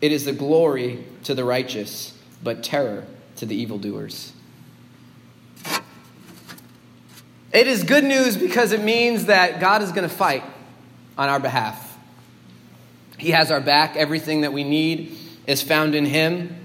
it 0.00 0.10
is 0.10 0.24
the 0.24 0.32
glory 0.32 1.04
to 1.24 1.34
the 1.34 1.44
righteous, 1.44 2.14
but 2.42 2.62
terror 2.62 3.04
to 3.36 3.44
the 3.44 3.54
evildoers." 3.54 4.32
It 7.52 7.66
is 7.66 7.82
good 7.82 8.04
news 8.04 8.38
because 8.38 8.72
it 8.72 8.82
means 8.82 9.26
that 9.26 9.60
God 9.60 9.82
is 9.82 9.92
going 9.92 10.08
to 10.08 10.14
fight 10.14 10.44
on 11.18 11.28
our 11.28 11.40
behalf. 11.40 11.98
He 13.18 13.32
has 13.32 13.50
our 13.50 13.60
back. 13.60 13.96
Everything 13.96 14.40
that 14.40 14.54
we 14.54 14.64
need 14.64 15.14
is 15.46 15.60
found 15.60 15.94
in 15.94 16.06
Him. 16.06 16.57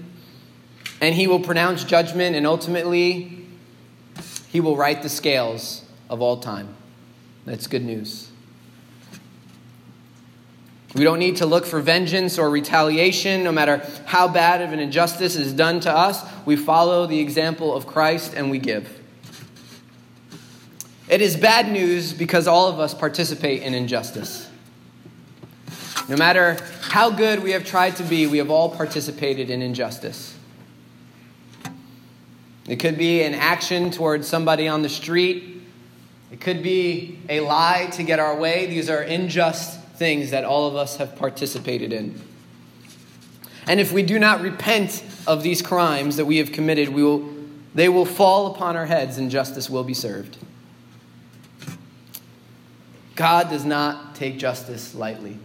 And 1.00 1.14
He 1.14 1.26
will 1.26 1.40
pronounce 1.40 1.84
judgment, 1.84 2.36
and 2.36 2.46
ultimately, 2.46 3.46
He 4.48 4.60
will 4.60 4.76
right 4.76 5.02
the 5.02 5.08
scales 5.08 5.84
of 6.08 6.20
all 6.20 6.38
time. 6.38 6.74
That's 7.44 7.66
good 7.66 7.84
news. 7.84 8.30
We 10.94 11.02
don't 11.02 11.18
need 11.18 11.36
to 11.38 11.46
look 11.46 11.66
for 11.66 11.80
vengeance 11.80 12.38
or 12.38 12.48
retaliation, 12.48 13.42
no 13.42 13.50
matter 13.50 13.84
how 14.06 14.28
bad 14.28 14.62
of 14.62 14.72
an 14.72 14.78
injustice 14.78 15.34
is 15.34 15.52
done 15.52 15.80
to 15.80 15.92
us. 15.92 16.24
We 16.46 16.54
follow 16.54 17.06
the 17.06 17.18
example 17.18 17.74
of 17.74 17.86
Christ 17.86 18.34
and 18.34 18.48
we 18.48 18.60
give. 18.60 19.00
It 21.08 21.20
is 21.20 21.36
bad 21.36 21.70
news 21.70 22.12
because 22.12 22.46
all 22.46 22.68
of 22.68 22.78
us 22.78 22.94
participate 22.94 23.62
in 23.62 23.74
injustice. 23.74 24.48
No 26.08 26.16
matter 26.16 26.58
how 26.82 27.10
good 27.10 27.42
we 27.42 27.50
have 27.52 27.64
tried 27.64 27.96
to 27.96 28.04
be, 28.04 28.26
we 28.26 28.38
have 28.38 28.50
all 28.50 28.70
participated 28.70 29.50
in 29.50 29.62
injustice. 29.62 30.33
It 32.68 32.76
could 32.76 32.96
be 32.96 33.22
an 33.22 33.34
action 33.34 33.90
towards 33.90 34.26
somebody 34.26 34.68
on 34.68 34.82
the 34.82 34.88
street. 34.88 35.62
It 36.32 36.40
could 36.40 36.62
be 36.62 37.18
a 37.28 37.40
lie 37.40 37.88
to 37.92 38.02
get 38.02 38.18
our 38.18 38.36
way. 38.36 38.66
These 38.66 38.88
are 38.88 39.00
unjust 39.00 39.80
things 39.96 40.30
that 40.30 40.44
all 40.44 40.66
of 40.66 40.74
us 40.74 40.96
have 40.96 41.14
participated 41.16 41.92
in. 41.92 42.20
And 43.66 43.80
if 43.80 43.92
we 43.92 44.02
do 44.02 44.18
not 44.18 44.40
repent 44.40 45.02
of 45.26 45.42
these 45.42 45.62
crimes 45.62 46.16
that 46.16 46.24
we 46.24 46.38
have 46.38 46.52
committed, 46.52 46.88
we 46.88 47.02
will, 47.02 47.28
they 47.74 47.88
will 47.88 48.04
fall 48.04 48.54
upon 48.54 48.76
our 48.76 48.86
heads 48.86 49.18
and 49.18 49.30
justice 49.30 49.70
will 49.70 49.84
be 49.84 49.94
served. 49.94 50.38
God 53.14 53.48
does 53.48 53.64
not 53.64 54.14
take 54.16 54.38
justice 54.38 54.94
lightly. 54.94 55.38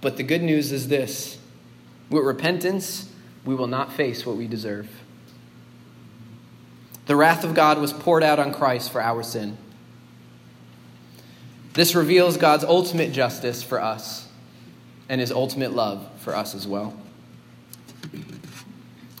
But 0.00 0.16
the 0.16 0.22
good 0.22 0.42
news 0.42 0.72
is 0.72 0.88
this 0.88 1.38
with 2.08 2.24
repentance, 2.24 3.08
we 3.44 3.54
will 3.54 3.66
not 3.66 3.92
face 3.92 4.24
what 4.24 4.36
we 4.36 4.46
deserve. 4.46 4.99
The 7.10 7.16
wrath 7.16 7.42
of 7.42 7.54
God 7.54 7.80
was 7.80 7.92
poured 7.92 8.22
out 8.22 8.38
on 8.38 8.54
Christ 8.54 8.92
for 8.92 9.02
our 9.02 9.24
sin. 9.24 9.58
This 11.72 11.96
reveals 11.96 12.36
God's 12.36 12.62
ultimate 12.62 13.10
justice 13.10 13.64
for 13.64 13.82
us 13.82 14.28
and 15.08 15.20
his 15.20 15.32
ultimate 15.32 15.72
love 15.72 16.08
for 16.18 16.36
us 16.36 16.54
as 16.54 16.68
well. 16.68 16.96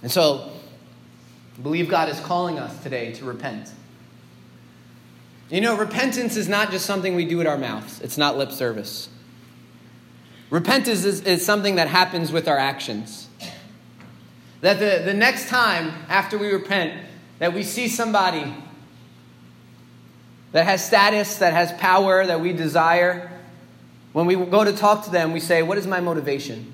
And 0.04 0.12
so, 0.12 0.52
I 1.58 1.62
believe 1.62 1.88
God 1.88 2.08
is 2.08 2.20
calling 2.20 2.60
us 2.60 2.80
today 2.84 3.10
to 3.14 3.24
repent. 3.24 3.72
You 5.50 5.60
know, 5.60 5.76
repentance 5.76 6.36
is 6.36 6.48
not 6.48 6.70
just 6.70 6.86
something 6.86 7.16
we 7.16 7.24
do 7.24 7.38
with 7.38 7.48
our 7.48 7.58
mouths, 7.58 8.00
it's 8.02 8.16
not 8.16 8.38
lip 8.38 8.52
service. 8.52 9.08
Repentance 10.48 11.04
is, 11.04 11.22
is 11.22 11.44
something 11.44 11.74
that 11.74 11.88
happens 11.88 12.30
with 12.30 12.46
our 12.46 12.56
actions. 12.56 13.26
That 14.60 14.78
the, 14.78 15.02
the 15.04 15.14
next 15.14 15.48
time 15.48 15.92
after 16.08 16.38
we 16.38 16.52
repent, 16.52 17.08
that 17.40 17.52
we 17.52 17.64
see 17.64 17.88
somebody 17.88 18.54
that 20.52 20.64
has 20.64 20.84
status, 20.84 21.38
that 21.38 21.52
has 21.52 21.72
power, 21.72 22.24
that 22.24 22.40
we 22.40 22.52
desire, 22.52 23.30
when 24.12 24.26
we 24.26 24.34
go 24.34 24.64
to 24.64 24.72
talk 24.72 25.04
to 25.04 25.10
them, 25.10 25.32
we 25.32 25.40
say, 25.40 25.62
What 25.62 25.78
is 25.78 25.86
my 25.86 26.00
motivation? 26.00 26.72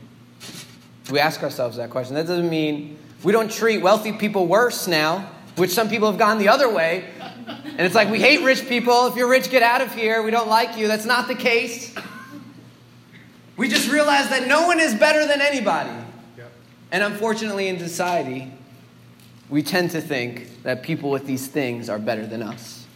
We 1.10 1.18
ask 1.20 1.42
ourselves 1.42 1.76
that 1.76 1.90
question. 1.90 2.14
That 2.14 2.26
doesn't 2.26 2.50
mean 2.50 2.98
we 3.22 3.32
don't 3.32 3.50
treat 3.50 3.78
wealthy 3.78 4.12
people 4.12 4.46
worse 4.46 4.86
now, 4.86 5.30
which 5.56 5.70
some 5.70 5.88
people 5.88 6.10
have 6.10 6.18
gone 6.18 6.38
the 6.38 6.48
other 6.48 6.68
way. 6.68 7.04
And 7.46 7.80
it's 7.80 7.94
like, 7.94 8.10
we 8.10 8.20
hate 8.20 8.42
rich 8.42 8.68
people. 8.68 9.06
If 9.06 9.16
you're 9.16 9.28
rich, 9.28 9.50
get 9.50 9.62
out 9.62 9.80
of 9.80 9.94
here. 9.94 10.22
We 10.22 10.30
don't 10.30 10.48
like 10.48 10.76
you. 10.76 10.88
That's 10.88 11.04
not 11.04 11.28
the 11.28 11.34
case. 11.34 11.94
We 13.56 13.68
just 13.68 13.90
realize 13.90 14.28
that 14.30 14.48
no 14.48 14.66
one 14.66 14.80
is 14.80 14.94
better 14.94 15.26
than 15.26 15.40
anybody. 15.40 15.90
Yep. 16.36 16.52
And 16.92 17.02
unfortunately, 17.04 17.68
in 17.68 17.78
society, 17.78 18.52
we 19.48 19.62
tend 19.62 19.92
to 19.92 20.00
think 20.00 20.62
that 20.62 20.82
people 20.82 21.10
with 21.10 21.26
these 21.26 21.46
things 21.46 21.88
are 21.88 21.98
better 21.98 22.26
than 22.26 22.42
us 22.42 22.86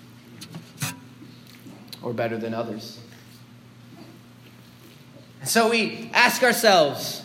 or 2.02 2.12
better 2.12 2.38
than 2.38 2.54
others. 2.54 2.98
And 5.40 5.48
so 5.48 5.70
we 5.70 6.10
ask 6.12 6.42
ourselves, 6.42 7.22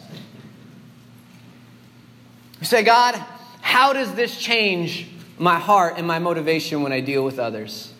we 2.60 2.66
say, 2.66 2.84
God, 2.84 3.16
how 3.62 3.94
does 3.94 4.14
this 4.16 4.40
change 4.40 5.08
my 5.38 5.60
heart 5.60 5.96
and 5.98 6.08
my 6.08 6.20
motivation 6.20 6.82
when 6.82 6.94
I 6.94 7.02
deal 7.02 7.24
with 7.24 7.40
others. 7.40 7.92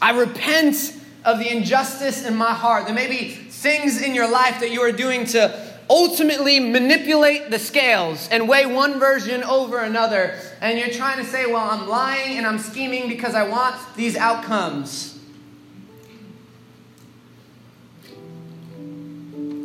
I 0.00 0.18
repent 0.18 0.96
of 1.24 1.38
the 1.38 1.50
injustice 1.54 2.24
in 2.24 2.36
my 2.36 2.54
heart. 2.54 2.86
There 2.86 2.94
may 2.94 3.08
be 3.08 3.28
things 3.28 4.00
in 4.00 4.14
your 4.14 4.30
life 4.30 4.60
that 4.60 4.70
you 4.70 4.80
are 4.80 4.92
doing 4.92 5.26
to 5.26 5.69
ultimately 5.90 6.60
manipulate 6.60 7.50
the 7.50 7.58
scales 7.58 8.28
and 8.30 8.48
weigh 8.48 8.64
one 8.64 9.00
version 9.00 9.42
over 9.42 9.78
another. 9.78 10.38
And 10.60 10.78
you're 10.78 10.90
trying 10.90 11.18
to 11.18 11.24
say, 11.24 11.46
well, 11.46 11.68
I'm 11.68 11.88
lying 11.88 12.38
and 12.38 12.46
I'm 12.46 12.60
scheming 12.60 13.08
because 13.08 13.34
I 13.34 13.48
want 13.48 13.76
these 13.96 14.16
outcomes. 14.16 15.18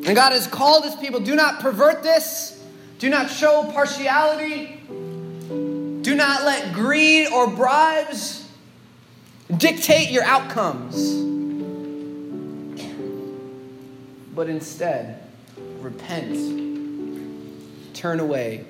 And 0.06 0.16
God 0.16 0.34
has 0.34 0.48
called 0.48 0.84
his 0.84 0.96
people 0.96 1.20
do 1.20 1.36
not 1.36 1.60
pervert 1.60 2.02
this. 2.02 2.64
Do 2.98 3.10
not 3.10 3.30
show 3.30 3.70
partiality. 3.72 4.82
Do 4.88 6.16
not 6.16 6.44
let 6.44 6.74
greed 6.74 7.28
or 7.28 7.48
bribes 7.48 8.48
dictate 9.56 10.10
your 10.10 10.24
outcomes. 10.24 11.14
But 14.36 14.50
instead, 14.50 15.25
repent, 15.86 16.34
turn 17.94 18.20
away, 18.20 18.66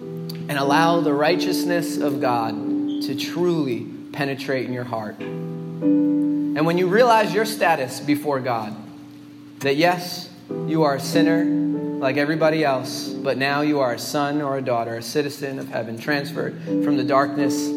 and 0.00 0.52
allow 0.52 1.00
the 1.00 1.14
righteousness 1.14 1.98
of 1.98 2.20
God 2.20 2.52
to 3.02 3.14
truly 3.14 3.86
penetrate 4.12 4.66
in 4.66 4.72
your 4.72 4.84
heart. 4.84 5.20
And 5.20 6.66
when 6.66 6.78
you 6.78 6.88
realize 6.88 7.32
your 7.32 7.44
status 7.44 8.00
before 8.00 8.40
God, 8.40 8.74
that 9.60 9.76
yes, 9.76 10.28
you 10.66 10.82
are 10.82 10.96
a 10.96 11.00
sinner 11.00 11.44
like 11.44 12.16
everybody 12.16 12.64
else, 12.64 13.08
but 13.08 13.38
now 13.38 13.60
you 13.60 13.78
are 13.78 13.94
a 13.94 13.98
son 14.00 14.42
or 14.42 14.58
a 14.58 14.62
daughter, 14.62 14.96
a 14.96 15.02
citizen 15.02 15.60
of 15.60 15.68
heaven, 15.68 15.96
transferred 15.96 16.60
from 16.64 16.96
the 16.96 17.04
darkness 17.04 17.68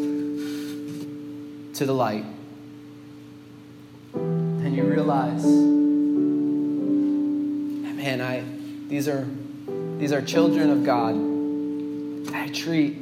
to 1.78 1.86
the 1.86 1.94
light. 1.94 2.26
And 4.14 4.76
you 4.76 4.84
realize, 4.86 5.44
man, 8.04 8.20
I 8.20 8.44
these 8.90 9.08
are 9.08 9.26
these 9.98 10.12
are 10.12 10.22
children 10.22 10.70
of 10.70 10.84
God. 10.84 11.16
I 12.36 12.50
treat 12.50 12.98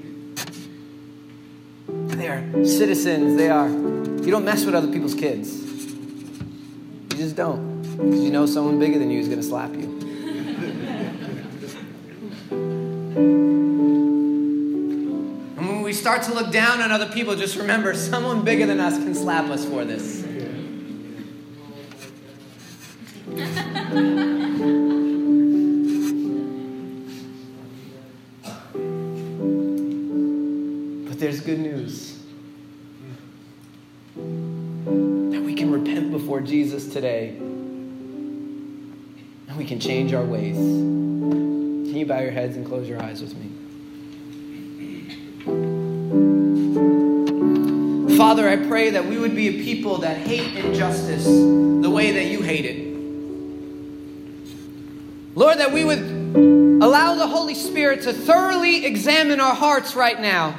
they 1.88 2.28
are 2.28 2.43
citizens. 2.64 3.36
They 3.36 3.49
are 3.49 3.68
you 3.68 4.30
don't 4.30 4.45
mess 4.45 4.64
with 4.64 4.76
other 4.76 4.91
people's 4.91 5.16
kids. 5.16 5.60
You 5.60 7.18
just 7.18 7.36
don't. 7.36 7.82
Because 7.82 8.22
you 8.22 8.30
know 8.32 8.45
someone 8.45 8.78
bigger 8.78 8.99
than 8.99 9.10
you 9.10 9.20
is 9.20 9.28
going 9.28 9.39
to 9.39 9.45
slap 9.45 9.74
you. 9.74 9.97
And 15.58 15.70
when 15.70 15.82
we 15.84 15.93
start 15.93 16.24
to 16.24 16.34
look 16.34 16.52
down 16.52 16.82
on 16.82 16.91
other 16.91 17.08
people, 17.10 17.36
just 17.36 17.56
remember 17.56 17.93
someone 17.93 18.43
bigger 18.43 18.66
than 18.66 18.80
us 18.80 18.97
can 18.97 19.14
slap 19.14 19.49
us 19.49 19.66
for 19.66 19.86
this. 19.86 20.31
Change 39.82 40.14
our 40.14 40.24
ways. 40.24 40.56
Can 40.56 41.96
you 41.96 42.06
bow 42.06 42.20
your 42.20 42.32
heads 42.32 42.56
and 42.56 42.66
close 42.66 42.88
your 42.88 43.02
eyes 43.02 43.22
with 43.22 43.36
me? 43.36 43.50
Father, 48.16 48.48
I 48.48 48.58
pray 48.68 48.92
that 48.92 49.06
we 49.08 49.18
would 49.18 49.36
be 49.36 49.48
a 49.48 49.64
people 49.64 49.98
that 50.00 50.18
hate 50.18 50.56
injustice 50.56 51.26
the 51.26 51.90
way 51.90 52.12
that 52.12 52.26
you 52.26 52.44
hate 52.44 52.66
it. 52.66 52.92
Lord, 55.36 55.58
that 55.58 55.72
we 55.72 55.84
would 55.84 56.00
allow 56.00 57.16
the 57.16 57.26
Holy 57.26 57.56
Spirit 57.56 58.04
to 58.04 58.14
thoroughly 58.14 58.86
examine 58.86 59.40
our 59.40 59.56
hearts 59.56 59.96
right 59.96 60.20
now. 60.22 60.54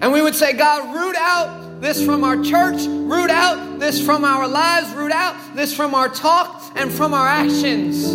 And 0.00 0.12
we 0.12 0.20
would 0.20 0.34
say, 0.34 0.52
God, 0.52 0.94
root 0.94 1.16
out 1.16 1.80
this 1.80 2.04
from 2.04 2.24
our 2.24 2.42
church, 2.42 2.82
root 2.86 3.30
this 3.78 4.04
from 4.04 4.24
our 4.24 4.48
lives, 4.48 4.92
root 4.94 5.12
out 5.12 5.36
this 5.54 5.74
from 5.74 5.94
our 5.94 6.08
talk 6.08 6.72
and 6.76 6.90
from 6.90 7.14
our 7.14 7.26
actions. 7.26 8.14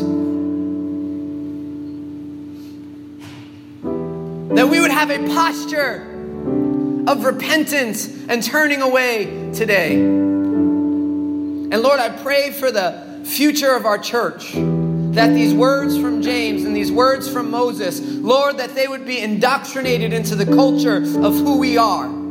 That 4.56 4.68
we 4.68 4.80
would 4.80 4.92
have 4.92 5.10
a 5.10 5.20
posture 5.34 6.10
of 7.08 7.26
repentance 7.26 8.08
and 8.30 8.44
turning 8.44 8.82
away 8.82 9.52
today. 9.54 9.96
And 9.96 11.82
Lord, 11.82 12.00
I 12.00 12.10
pray 12.10 12.52
for 12.52 12.72
the 12.72 13.22
future 13.26 13.74
of 13.74 13.86
our 13.86 13.98
church 13.98 14.54
that 14.54 15.34
these 15.34 15.54
words 15.54 15.98
from 15.98 16.22
James 16.22 16.64
and 16.64 16.76
these 16.76 16.92
words 16.92 17.30
from 17.30 17.52
Moses, 17.52 18.02
Lord, 18.02 18.58
that 18.58 18.74
they 18.76 18.88
would 18.88 19.06
be 19.06 19.20
indoctrinated 19.20 20.12
into 20.14 20.36
the 20.36 20.46
culture 20.46 20.98
of 20.98 21.36
who 21.36 21.58
we 21.58 21.78
are. 21.78 22.23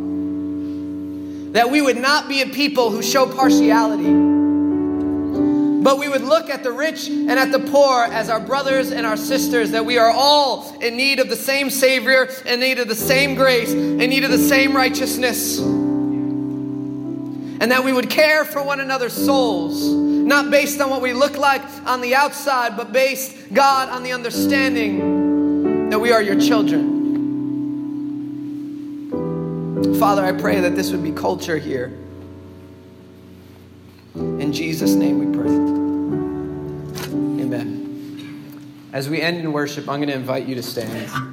That 1.52 1.70
we 1.70 1.80
would 1.80 1.98
not 1.98 2.28
be 2.28 2.42
a 2.42 2.46
people 2.46 2.90
who 2.90 3.02
show 3.02 3.26
partiality 3.26 4.32
but 5.82 5.98
we 5.98 6.08
would 6.08 6.22
look 6.22 6.48
at 6.48 6.62
the 6.62 6.70
rich 6.70 7.08
and 7.08 7.32
at 7.32 7.50
the 7.50 7.58
poor 7.58 8.04
as 8.04 8.28
our 8.28 8.38
brothers 8.38 8.92
and 8.92 9.04
our 9.04 9.16
sisters, 9.16 9.72
that 9.72 9.84
we 9.84 9.98
are 9.98 10.10
all 10.10 10.76
in 10.80 10.96
need 10.96 11.18
of 11.18 11.28
the 11.28 11.36
same 11.36 11.70
Savior, 11.70 12.28
in 12.46 12.60
need 12.60 12.78
of 12.78 12.86
the 12.86 12.94
same 12.94 13.34
grace, 13.34 13.72
in 13.72 13.98
need 13.98 14.22
of 14.22 14.30
the 14.30 14.38
same 14.38 14.76
righteousness. 14.76 15.58
And 15.58 17.70
that 17.70 17.84
we 17.84 17.92
would 17.92 18.10
care 18.10 18.44
for 18.44 18.62
one 18.62 18.80
another's 18.80 19.12
souls, 19.12 19.88
not 19.88 20.50
based 20.50 20.80
on 20.80 20.88
what 20.88 21.02
we 21.02 21.12
look 21.12 21.36
like 21.36 21.62
on 21.84 22.00
the 22.00 22.14
outside, 22.14 22.76
but 22.76 22.92
based, 22.92 23.52
God, 23.52 23.88
on 23.88 24.04
the 24.04 24.12
understanding 24.12 25.90
that 25.90 25.98
we 25.98 26.12
are 26.12 26.22
your 26.22 26.40
children. 26.40 27.01
Father, 29.98 30.24
I 30.24 30.32
pray 30.32 30.60
that 30.60 30.74
this 30.74 30.90
would 30.90 31.02
be 31.02 31.12
culture 31.12 31.58
here. 31.58 31.98
In 34.14 34.52
Jesus' 34.52 34.94
name 34.94 35.18
we 35.18 35.36
pray. 35.36 35.48
Amen. 37.42 38.88
As 38.92 39.08
we 39.08 39.20
end 39.20 39.38
in 39.38 39.52
worship, 39.52 39.88
I'm 39.88 39.98
going 39.98 40.08
to 40.08 40.14
invite 40.14 40.46
you 40.46 40.54
to 40.56 40.62
stand. 40.62 41.31